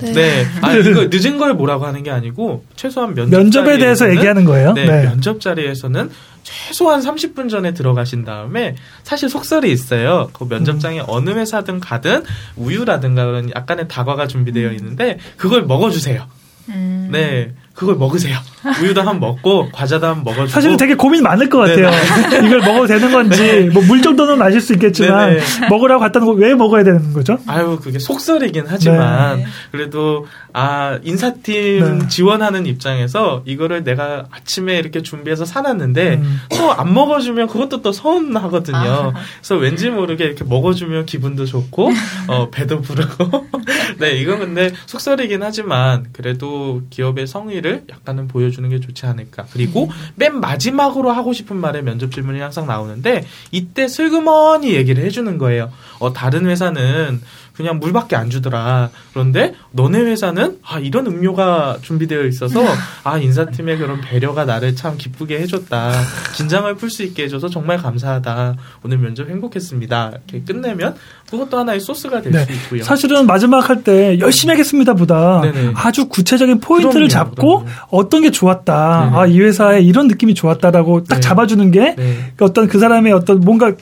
[0.00, 0.46] 네.
[0.62, 4.72] 아, 이거 늦은 걸 뭐라고 하는 게 아니고 최소한 면접 면접에 대해서 얘기하는 거예요.
[4.72, 5.02] 네, 네.
[5.02, 6.10] 면접 자리에서는
[6.42, 10.30] 최소한 30분 전에 들어가신 다음에 사실 속설이 있어요.
[10.32, 12.24] 그 면접장에 어느 회사든 가든
[12.56, 16.26] 우유라든가 그런 약간의 다과가 준비되어 있는데 그걸 먹어주세요.
[16.68, 17.08] 음.
[17.10, 18.36] 네, 그걸 먹으세요.
[18.82, 20.48] 우유도 한번 먹고 과자도 한번 먹어주고.
[20.48, 21.88] 사실은 되게 고민 많을 것 같아요.
[22.44, 25.68] 이걸 먹어도 되는 건지 뭐물 정도는 마실 수 있겠지만 네네.
[25.70, 27.38] 먹으라고 갖다 놓고 왜 먹어야 되는 거죠?
[27.46, 29.46] 아유 그게 속설이긴 하지만 네.
[29.72, 32.08] 그래도 아 인사팀 네.
[32.08, 36.40] 지원하는 입장에서 이거를 내가 아침에 이렇게 준비해서 사놨는데 음.
[36.50, 38.76] 또안 먹어주면 그것도 또 서운하거든요.
[38.76, 39.12] 아.
[39.38, 41.90] 그래서 왠지 모르게 이렇게 먹어주면 기분도 좋고
[42.28, 43.46] 어, 배도 부르고
[44.00, 49.46] 네 이건 근데 속설이긴 하지만 그래도 기업의 성의를 약간은 보여주는 게 좋지 않을까.
[49.52, 55.70] 그리고 맨 마지막으로 하고 싶은 말에 면접 질문이 항상 나오는데 이때 슬그머니 얘기를 해주는 거예요.
[55.98, 57.20] 어, 다른 회사는
[57.54, 58.90] 그냥 물밖에 안 주더라.
[59.12, 62.62] 그런데 너네 회사는 아 이런 음료가 준비되어 있어서
[63.04, 65.92] 아 인사팀의 그런 배려가 나를 참 기쁘게 해줬다.
[66.34, 68.56] 긴장을 풀 수 있게 해줘서 정말 감사하다.
[68.84, 70.12] 오늘 면접 행복했습니다.
[70.28, 70.94] 이렇게 끝내면
[71.30, 72.54] 그것도 하나의 소스가 될수 네.
[72.54, 72.82] 있고요.
[72.82, 75.72] 사실은 마지막 할 때 열심히 하겠습니다보다 네네.
[75.74, 77.70] 아주 구체적인 포인트를 그럼요, 잡고 그럼요.
[77.90, 79.12] 어떤 게 좋았다.
[79.14, 81.20] 아, 이 회사에 이런 느낌이 좋았다라고 딱 네.
[81.20, 82.32] 잡아주는 게 네.
[82.40, 83.72] 어떤 그 사람의 어떤 뭔가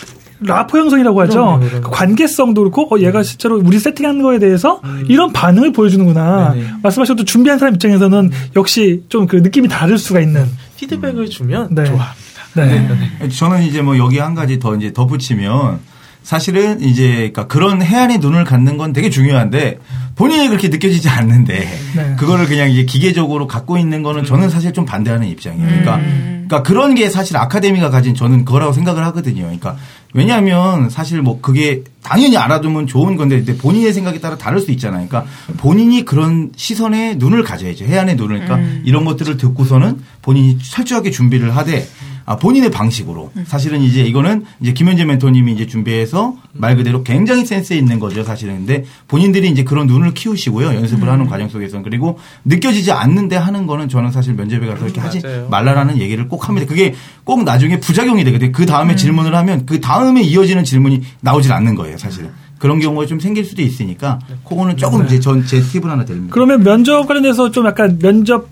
[0.41, 1.33] 라포 형성이라고 하죠.
[1.35, 1.81] 그럼요, 그럼요.
[1.83, 5.05] 그 관계성도 그렇고 어, 얘가 실제로 우리 세팅하는 거에 대해서 음.
[5.09, 6.53] 이런 반응을 보여주는구나.
[6.55, 6.67] 네네.
[6.83, 10.47] 말씀하셔도 준비한 사람 입장에서는 역시 좀 그 느낌이 다를 수가 있는.
[10.77, 11.85] 피드백을 주면 네.
[11.85, 12.19] 좋아합니다.
[12.55, 13.29] 네.
[13.29, 15.81] 저는 이제 뭐 여기 한 가지 더 이제 덧붙이면
[16.23, 19.79] 사실은 이제 그러니까 그런 해안의 눈을 갖는 건 되게 중요한데
[20.15, 22.17] 본인이 그렇게 느껴지지 않는데 네.
[22.19, 25.67] 그거를 그냥 이제 기계적으로 갖고 있는 거는 저는 사실 좀 반대하는 입장이에요.
[25.67, 26.01] 그러니까
[26.49, 29.43] 그러니까 그런 게 사실 아카데미가 가진 저는 그거라고 생각을 하거든요.
[29.43, 29.77] 그러니까
[30.15, 35.07] 왜냐하면 사실 뭐 그게 당연히 알아두면 좋은 건데 근데 본인의 생각에 따라 다를 수 있잖아요.
[35.07, 37.85] 그러니까 본인이 그런 시선에 눈을 가져야죠.
[37.85, 38.41] 해안의 눈을.
[38.41, 41.87] 그러니까 이런 것들을 듣고서는 본인이 철저하게 준비를 하되
[42.31, 43.33] 아, 본인의 방식으로.
[43.47, 48.67] 사실은 이제 이거는 이제 김현재 멘토님이 이제 준비해서 말 그대로 굉장히 센스 있는 거죠, 사실은.
[48.67, 50.75] 근데 본인들이 이제 그런 눈을 키우시고요.
[50.75, 51.83] 연습을 하는 과정 속에서는.
[51.83, 55.23] 그리고 느껴지지 않는데 하는 거는 저는 사실 면접에 가서 이렇게 하지.
[55.51, 56.67] 말라라는 얘기를 꼭 합니다.
[56.69, 58.53] 그게 꼭 나중에 부작용이 되거든요.
[58.53, 62.29] 그 다음에 질문을 하면 그 다음에 이어지는 질문이 나오질 않는 거예요, 사실은.
[62.59, 66.35] 그런 경우가 좀 생길 수도 있으니까 그거는 조금 이제 전 제 팁을 하나 드립니다.
[66.35, 68.49] 그러면 면접 관련해서 좀 약간 면접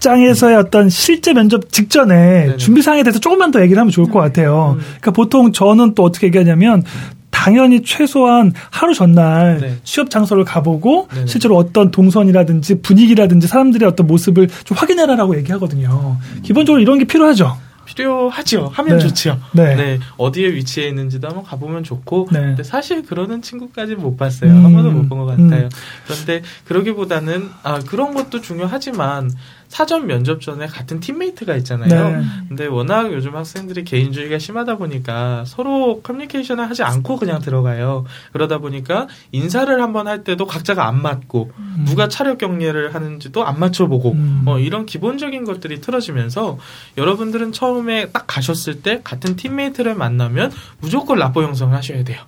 [0.00, 2.14] 장에서의 어떤 실제 면접 직전에
[2.46, 2.56] 네네.
[2.58, 4.76] 준비 사항에 대해서 조금만 더 얘기를 하면 좋을 것 같아요.
[4.80, 6.84] 그러니까 보통 저는 또 어떻게 얘기하냐면
[7.30, 9.76] 당연히 최소한 하루 전날 네.
[9.84, 11.26] 취업 장소를 가보고 네네.
[11.26, 16.16] 실제로 어떤 동선이라든지 분위기라든지 사람들의 어떤 모습을 좀 확인해라라고 얘기하거든요.
[16.42, 17.56] 기본적으로 이런 게 필요하죠.
[17.86, 18.70] 필요하죠.
[18.74, 19.06] 하면 네.
[19.06, 19.38] 좋죠.
[19.52, 19.98] 네.
[20.18, 22.28] 어디에 위치해 있는지도 한번 가보면 좋고.
[22.32, 22.40] 네.
[22.40, 24.50] 근데 사실 그러는 친구까지 못 봤어요.
[24.50, 25.64] 음, 한 번도 못 본 것 같아요.
[25.64, 25.70] 음.
[26.06, 29.30] 그런데 그러기보다는 아 그런 것도 중요하지만
[29.68, 32.18] 사전 면접 전에 같은 팀메이트가 있잖아요.
[32.18, 32.24] 네.
[32.48, 38.04] 근데 워낙 요즘 학생들이 개인주의가 심하다 보니까 서로 커뮤니케이션을 하지 않고 그냥 들어가요.
[38.32, 41.52] 그러다 보니까 인사를 한번 할 때도 각자가 안 맞고
[41.84, 44.42] 누가 차력 경례를 하는지도 안 맞춰보고 음.
[44.46, 46.58] 어, 이런 기본적인 것들이 틀어지면서
[46.96, 50.50] 여러분들은 처음에 딱 가셨을 때 같은 teammate를 만나면
[50.80, 52.20] 무조건 라포 형성을 하셔야 돼요.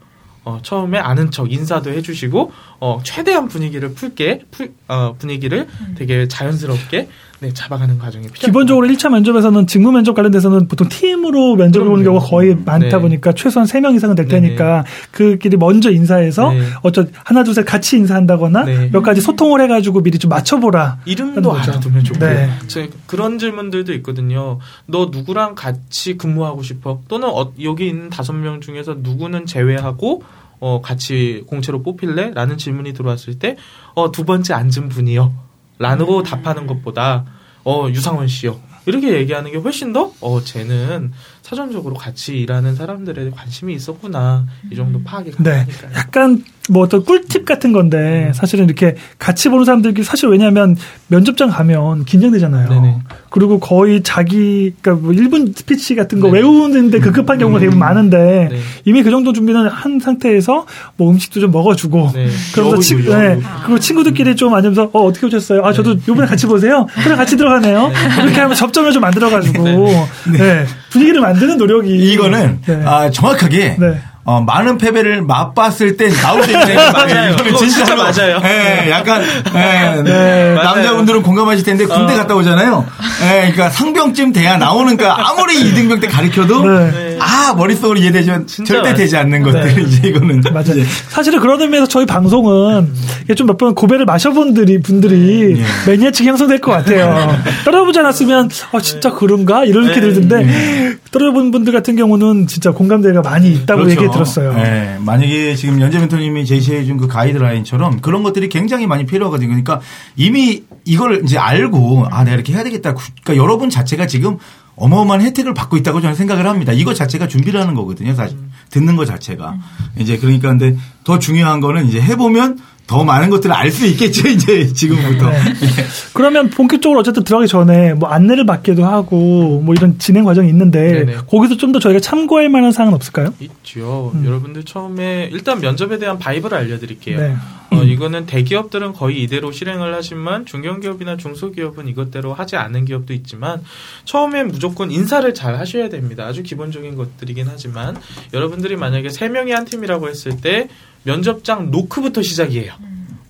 [0.44, 7.08] 어, 처음에 아는 척 인사도 해주시고 어, 최대한 분위기를 풀게 풀, 어, 분위기를 되게 자연스럽게
[7.40, 8.46] 네, 잡아가는 과정이 필요합니다.
[8.46, 12.04] 기본적으로 1차 면접에서는 직무 면접 관련돼서는 보통 팀으로 면접을 보는.
[12.04, 12.98] 경우가 거의 많다 네.
[12.98, 14.48] 보니까 최소한 3명 이상은 될 네네.
[14.48, 16.60] 테니까 그끼리 먼저 인사해서 네.
[16.82, 18.90] 어쩌 하나 둘 셋 같이 인사한다거나 네.
[18.92, 20.98] 몇 가지 소통을 해 가지고 미리 좀 맞춰 보라.
[21.06, 21.70] 이름도 하는 거죠.
[21.72, 22.28] 알아두면 좋고요.
[22.28, 22.50] 네.
[22.66, 24.58] 저 그런 질문들도 있거든요.
[24.86, 27.00] 너 누구랑 같이 근무하고 싶어?
[27.08, 30.22] 또는 어, 여기 있는 다섯 명 중에서 누구는 제외하고
[30.60, 32.32] 어, 같이 공채로 뽑힐래?
[32.34, 33.56] 라는 질문이 들어왔을 때,
[33.94, 35.32] 어, 두 번째 앉은 분이요.
[35.80, 37.24] 라고 답하는 것보다,
[37.64, 38.60] 어, 유상원 씨요.
[38.86, 41.12] 이렇게 얘기하는 게 훨씬 더, 어, 쟤는
[41.42, 44.46] 사전적으로 같이 일하는 사람들에 관심이 있었구나.
[44.70, 45.50] 이 정도 파악이 네.
[45.50, 45.92] 가능하니까요.
[45.96, 47.72] 약간 뭐 어떤 꿀팁 같은 음.
[47.72, 50.76] 건데 사실은 이렇게 같이 보는 사람들이 사실 왜냐하면
[51.08, 52.68] 면접장 가면 긴장되잖아요.
[52.68, 52.98] 네네.
[53.30, 56.34] 그리고 거의 자기 그러니까 뭐 1분 스피치 같은 거 네.
[56.38, 58.58] 외우는데 급급한 경우가 되게 많은데 네.
[58.84, 62.28] 이미 그 정도 준비는 한 상태에서 뭐 음식도 좀 먹어주고 네.
[62.54, 63.18] 그러면서 여우.
[63.18, 63.40] 네.
[63.64, 65.64] 그리고 친구들끼리 좀 앉으면서 어 어떻게 오셨어요?
[65.64, 66.86] 아 저도 요번에 같이 보세요.
[67.02, 67.90] 그래 같이 들어가네요.
[68.22, 70.66] 이렇게 하면 접점을 좀 만들어가지고 네.
[70.90, 72.82] 분위기를 만드는 노력이 이거는 네.
[72.84, 74.00] 아, 정확하게 네.
[74.24, 77.36] 어, 많은 패배를 맛봤을 때 나올 수 있는 맞아요.
[77.58, 78.40] 진짜 맞아요.
[78.44, 79.22] 예, 약간
[79.54, 80.54] 예, 네.
[80.54, 82.16] 남자분들은 공감하실 텐데 군대 어.
[82.18, 82.84] 갔다 오잖아요.
[83.22, 86.90] 예, 그러니까 상병쯤 돼야 나오는 그 아무리 이등병 때 가르쳐도 네.
[86.90, 87.18] 네.
[87.20, 89.82] 아 머릿속으로 이해되지만 절대 맞- 되지 않는 것들 네.
[89.82, 90.64] 이제 이거는 맞아요.
[90.72, 92.92] 이제 사실은 그런 의미에서 저희 방송은
[93.36, 95.90] 좀 몇 번 고배를 마셔본 들이 분들이 예.
[95.90, 97.36] 매니아층이 형성될 것 같아요.
[97.64, 100.00] 떨어보지 않았으면 아 진짜 그런가 이렇게 네.
[100.00, 104.02] 들던데 떨어본 분들 같은 경우는 진짜 공감대가 많이 있다고 그렇죠.
[104.02, 104.52] 얘기 들었어요.
[104.54, 109.48] 네, 만약에 지금 연재 멘토님이 제시해준 그 가이드라인처럼 그런 것들이 굉장히 많이 필요하거든요.
[109.48, 109.80] 그러니까
[110.16, 112.94] 이미 이걸 이제 알고 아 내가 이렇게 해야 되겠다.
[112.94, 114.38] 그러니까 여러분 자체가 지금
[114.76, 116.72] 어마어마한 혜택을 받고 있다고 저는 생각을 합니다.
[116.72, 118.14] 이거 자체가 준비를 하는 거거든요.
[118.14, 118.38] 사실
[118.70, 119.56] 듣는 것 자체가
[119.98, 124.26] 이제 그러니까 근데 더 중요한 거는 이제 해보면 더 많은 것들을 알 수 있겠죠.
[124.26, 125.30] 이제 지금부터.
[125.30, 125.38] 네.
[126.12, 131.16] 그러면 본격적으로 어쨌든 들어가기 전에 뭐 안내를 받기도 하고 뭐 이런 진행 과정이 있는데 네네.
[131.30, 133.32] 거기서 좀 더 저희가 참고할 만한 사항은 없을까요?
[133.38, 134.12] 있죠.
[134.24, 137.20] 여러분들 처음에 일단 면접에 대한 vibe를 알려드릴게요.
[137.20, 137.36] 네.
[137.70, 143.62] 어, 이거는 대기업들은 거의 이대로 실행을 하지만 중견기업이나 중소기업은 이것대로 하지 않은 기업도 있지만
[144.04, 146.26] 처음엔 무조건 인사를 잘 하셔야 됩니다.
[146.26, 147.96] 아주 기본적인 것들이긴 하지만
[148.34, 150.66] 여러분들이 만약에 세 명이 한 팀이라고 했을 때
[151.04, 152.72] 면접장 노크부터 시작이에요.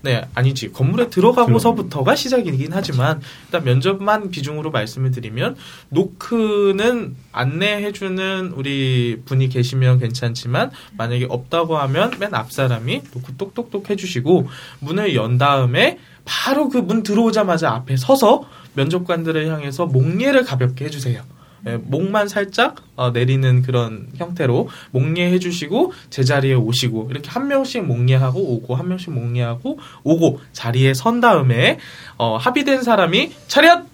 [0.03, 0.73] 네, 아니지.
[0.73, 5.57] 건물에 들어가고서부터가 시작이긴 하지만, 일단 면접만 비중으로 말씀을 드리면,
[5.91, 13.91] 노크는 안내해 주는 우리 분이 계시면 괜찮지만, 만약에 없다고 하면 맨 앞 사람이 노크 똑똑똑
[13.91, 14.49] 해 주시고,
[14.81, 18.45] 문을 연 다음에, 바로 그 문 들어오자마자 앞에 서서
[18.75, 21.23] 면접관들을 향해서 목례를 가볍게 해 주세요.
[21.67, 28.41] 예, 목만 살짝 어, 내리는 그런 형태로 목례해 주시고 제자리에 오시고 이렇게 한 명씩 목례하고
[28.41, 31.79] 오고 한 명씩 목례하고 오고 자리에 선 다음에
[32.17, 33.85] 어, 합의된 사람이 차렷!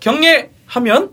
[0.00, 0.50] 경례!
[0.66, 1.10] 하면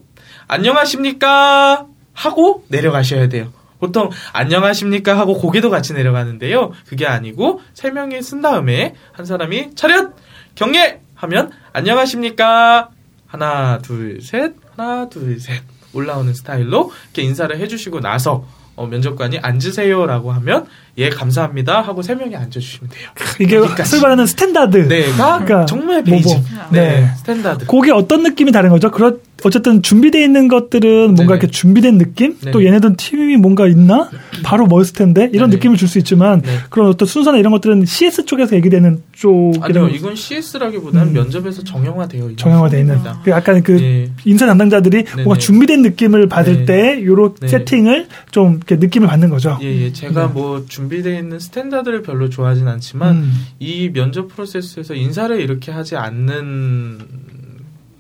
[0.48, 1.88] 안녕하십니까?
[2.14, 3.52] 하고 내려가셔야 돼요.
[3.80, 5.18] 보통 안녕하십니까?
[5.18, 6.72] 하고 고개도 같이 내려가는데요.
[6.88, 10.14] 그게 아니고 세 명이 쓴 다음에 한 사람이 차렷!
[10.56, 11.02] 경례!
[11.16, 12.90] 하면 안녕하십니까?
[13.28, 14.54] 하나 둘 셋!
[14.76, 15.62] 하나 둘 셋
[15.94, 20.68] 올라오는 스타일로 이렇게 인사를 해주시고 나서 어, 면접관이 앉으세요라고 하면
[20.98, 23.10] 예 감사합니다 하고 세 명이 앉아주시면 돼요.
[23.40, 23.90] 이게 여기까지.
[23.90, 24.78] 소위 말하는 standard.
[24.78, 26.34] 네가 그러니까 정말 뭐, basic.
[26.38, 26.44] 뭐.
[26.72, 27.08] 네, 네.
[27.18, 27.66] standard.
[27.66, 28.92] 그게 어떤 느낌이 다른 거죠?
[28.92, 31.34] 그렇 어쨌든 준비되어 있는 것들은 뭔가 네네.
[31.34, 32.38] 이렇게 준비된 느낌?
[32.40, 32.52] 네네.
[32.52, 34.08] 또 얘네들은 팀이 뭔가 있나?
[34.44, 35.30] 바로 멋있을 텐데?
[35.34, 35.56] 이런 네네.
[35.58, 36.58] 느낌을 줄 수 있지만 네.
[36.70, 41.14] 그런 어떤 순서나 이런 것들은 CS 쪽에서 얘기되는 아니요, 쪽이라고 이건 CS라기보다는 음.
[41.14, 43.00] 면접에서 정형화되어 있는 정형화되어 있는.
[43.24, 44.10] 그 약간 그 예.
[44.26, 46.66] 인사 담당자들이 뭔가 준비된 느낌을 받을 네.
[46.66, 47.48] 때 요런 네.
[47.48, 49.58] 세팅을 좀 이렇게 느낌을 받는 거죠.
[49.62, 49.92] 예, 예.
[49.92, 53.34] 제가 뭐 준비되어 있는 standard를 별로 좋아하진 않지만 음.
[53.60, 57.00] 이 면접 프로세스에서 인사를 이렇게 하지 않는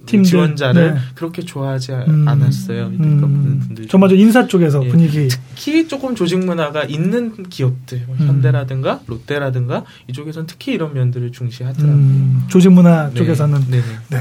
[0.05, 0.99] 팀들, 지원자를 네.
[1.15, 2.27] 그렇게 좋아하지 음.
[2.27, 2.91] 않았어요.
[2.97, 3.87] 그러니까 보는 분들.
[3.87, 4.89] 저 먼저 인사 쪽에서 예.
[4.89, 8.27] 분위기 특히 조금 조직 문화가 있는 기업들, 뭐 음.
[8.27, 11.95] 현대라든가 롯데라든가 이쪽에서는 특히 이런 면들을 중시하더라고요.
[11.95, 13.15] 음, 조직 문화 네.
[13.15, 14.17] 쪽에서는 네 네.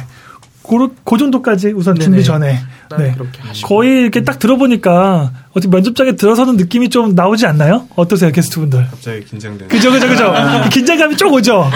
[0.78, 0.86] 네.
[0.88, 2.04] 그, 그 정도까지 우선 네네.
[2.04, 2.58] 준비 전에
[2.98, 3.12] 네.
[3.12, 3.68] 그렇게 하시고.
[3.68, 7.86] 거의 이렇게 딱 들어보니까 어떻게 면접장에 들어서는 느낌이 좀 나오지 않나요?
[7.96, 8.86] 어떠세요, 게스트분들?
[8.90, 9.68] 갑자기 긴장되는.
[9.68, 10.32] 그죠, 그죠, 그죠.
[10.72, 11.68] 긴장감이 좀 오죠.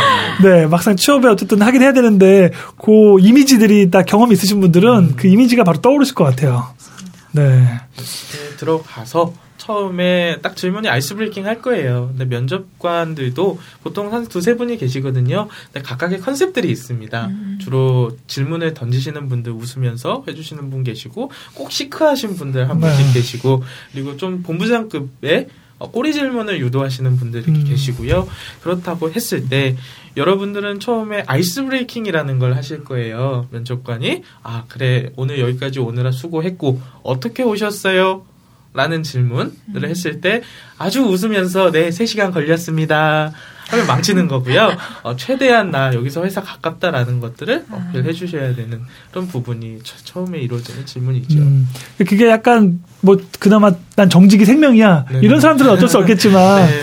[0.43, 5.65] 네, 막상 취업에 어쨌든 하긴 해야 되는데 그 이미지들이 다 경험 있으신 분들은 그 이미지가
[5.65, 6.67] 바로 떠오르실 것 같아요.
[7.33, 7.43] 네,
[7.97, 9.33] 이렇게 들어가서
[9.65, 12.09] 처음에 딱 질문이 아이스 브레이킹 할 거예요.
[12.09, 15.49] 근데 면접관들도 보통 한 두세 분이 계시거든요.
[15.73, 17.31] 근데 각각의 컨셉들이 있습니다.
[17.61, 23.13] 주로 질문을 던지시는 분들 웃으면서 해주시는 분 계시고 꼭 시크하신 분들 한 분씩 네.
[23.15, 23.63] 계시고
[23.93, 25.49] 그리고 좀 본부장급의
[25.79, 27.65] 어, 꼬리 질문을 유도하시는 분들이 음.
[27.65, 28.29] 계시고요.
[28.63, 29.77] 그렇다고 했을 때
[30.17, 33.49] 여러분들은 처음에 아이스 브레이킹이라는 걸 하실 거예요.
[33.51, 38.25] 면접관이 아 그래 오늘 여기까지 오느라 수고했고 어떻게 오셨어요?
[38.75, 39.53] 라는 질문을
[39.85, 40.43] 했을 때
[40.77, 43.33] 아주 웃으면서 네 3시간 걸렸습니다.
[43.71, 44.77] 하면 망치는 거고요.
[45.03, 50.85] 어, 최대한 나 여기서 회사 가깝다라는 것들을 어필해 주셔야 되는 그런 부분이 처, 처음에 이루어지는
[50.85, 51.39] 질문이죠.
[51.39, 51.69] 음,
[51.99, 55.21] 그게 약간 뭐 그나마 난 정직이 생명이야 네네.
[55.25, 56.81] 이런 사람들은 어쩔 수 없겠지만 네.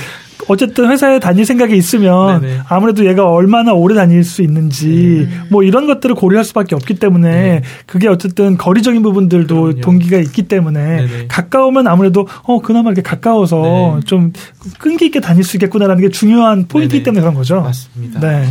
[0.48, 2.60] 어쨌든 회사에 다닐 생각이 있으면 네네.
[2.68, 5.40] 아무래도 얘가 얼마나 오래 다닐 수 있는지 네.
[5.50, 9.82] 뭐 이런 것들을 고려할 수밖에 없기 때문에 그게 어쨌든 거리적인 부분들도 그럼요.
[9.82, 11.28] 동기가 있기 때문에 네네.
[11.28, 13.62] 가까우면 아무래도 어 그나마 이렇게 가까워서
[14.00, 14.06] 네.
[14.06, 14.34] 좀
[14.80, 17.04] 끈기 있게 다닐 수 있겠구나라는 게 중요한 포인트이기 네네.
[17.04, 17.62] 때문에 그런 거죠.
[17.62, 18.20] 맞습니다.
[18.20, 18.48] 네.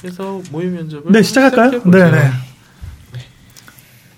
[0.00, 1.70] 그래서 모의 면접을 네, 시작할까요?
[1.70, 1.98] 시작해보죠.
[1.98, 2.30] 네, 네.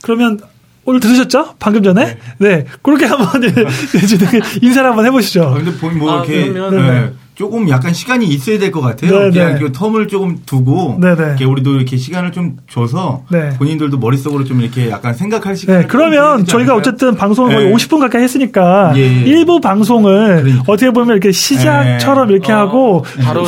[0.02, 0.38] 그러면
[0.86, 1.54] 오늘 들으셨죠?
[1.58, 2.16] 방금 전에?
[2.38, 2.64] 네.
[2.82, 4.26] 그렇게 한번 이제
[4.62, 5.42] 인사를 한번 해보시죠.
[5.44, 9.10] 아, 근데 보면 뭐 아, 이렇게 그러면- 네, 조금 약간 시간이 있어야 될 것 같아요.
[9.10, 9.60] 네, 그냥 네.
[9.60, 11.22] 그 텀을 조금 두고 네, 네.
[11.24, 13.50] 이렇게 우리도 이렇게 시간을 좀 줘서 네.
[13.58, 16.78] 본인들도 머릿속으로 좀 이렇게 약간 생각할 시간을 네, 그러면 좀 저희가 않을까요?
[16.78, 17.72] 어쨌든 방송을 거의 네.
[17.74, 19.06] 50분 가까이 했으니까 예, 예.
[19.26, 20.64] 일부 방송을 그러니까.
[20.66, 22.32] 어떻게 보면 이렇게 시작처럼 네.
[22.32, 23.44] 이렇게 어, 하고 바로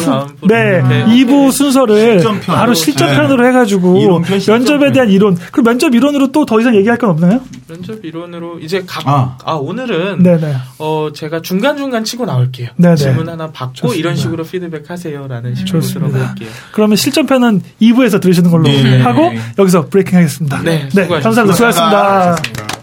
[0.47, 1.05] 네, 이렇게.
[1.07, 2.55] 2부 순서를 실전편.
[2.55, 2.80] 바로 네.
[2.84, 4.59] 실전편으로 해가지고 이론편, 실전편.
[4.78, 7.41] 면접에 대한 이론 그리고 면접 이론으로 또 더 이상 얘기할 건 없나요?
[7.68, 9.53] 면접 이론으로 이제 각 아, 아.
[9.55, 10.55] 오늘은 네네.
[10.78, 12.68] 어 제가 중간 중간 치고 나올게요.
[12.76, 12.97] 네네.
[12.97, 13.98] 질문 하나 받고 좋습니다.
[13.98, 15.80] 이런 식으로 피드백하세요라는 식으로.
[15.80, 16.48] 들어볼게요.
[16.72, 19.00] 그러면 실전편은 2부에서 들으시는 걸로 네.
[19.00, 20.62] 하고 여기서 브레이킹 하겠습니다.
[20.62, 21.20] 네, 네 수고하셨습니다.
[21.20, 21.54] 감사합니다.
[21.54, 22.36] 수고하셨습니다.
[22.36, 22.77] 수고하셨습니다.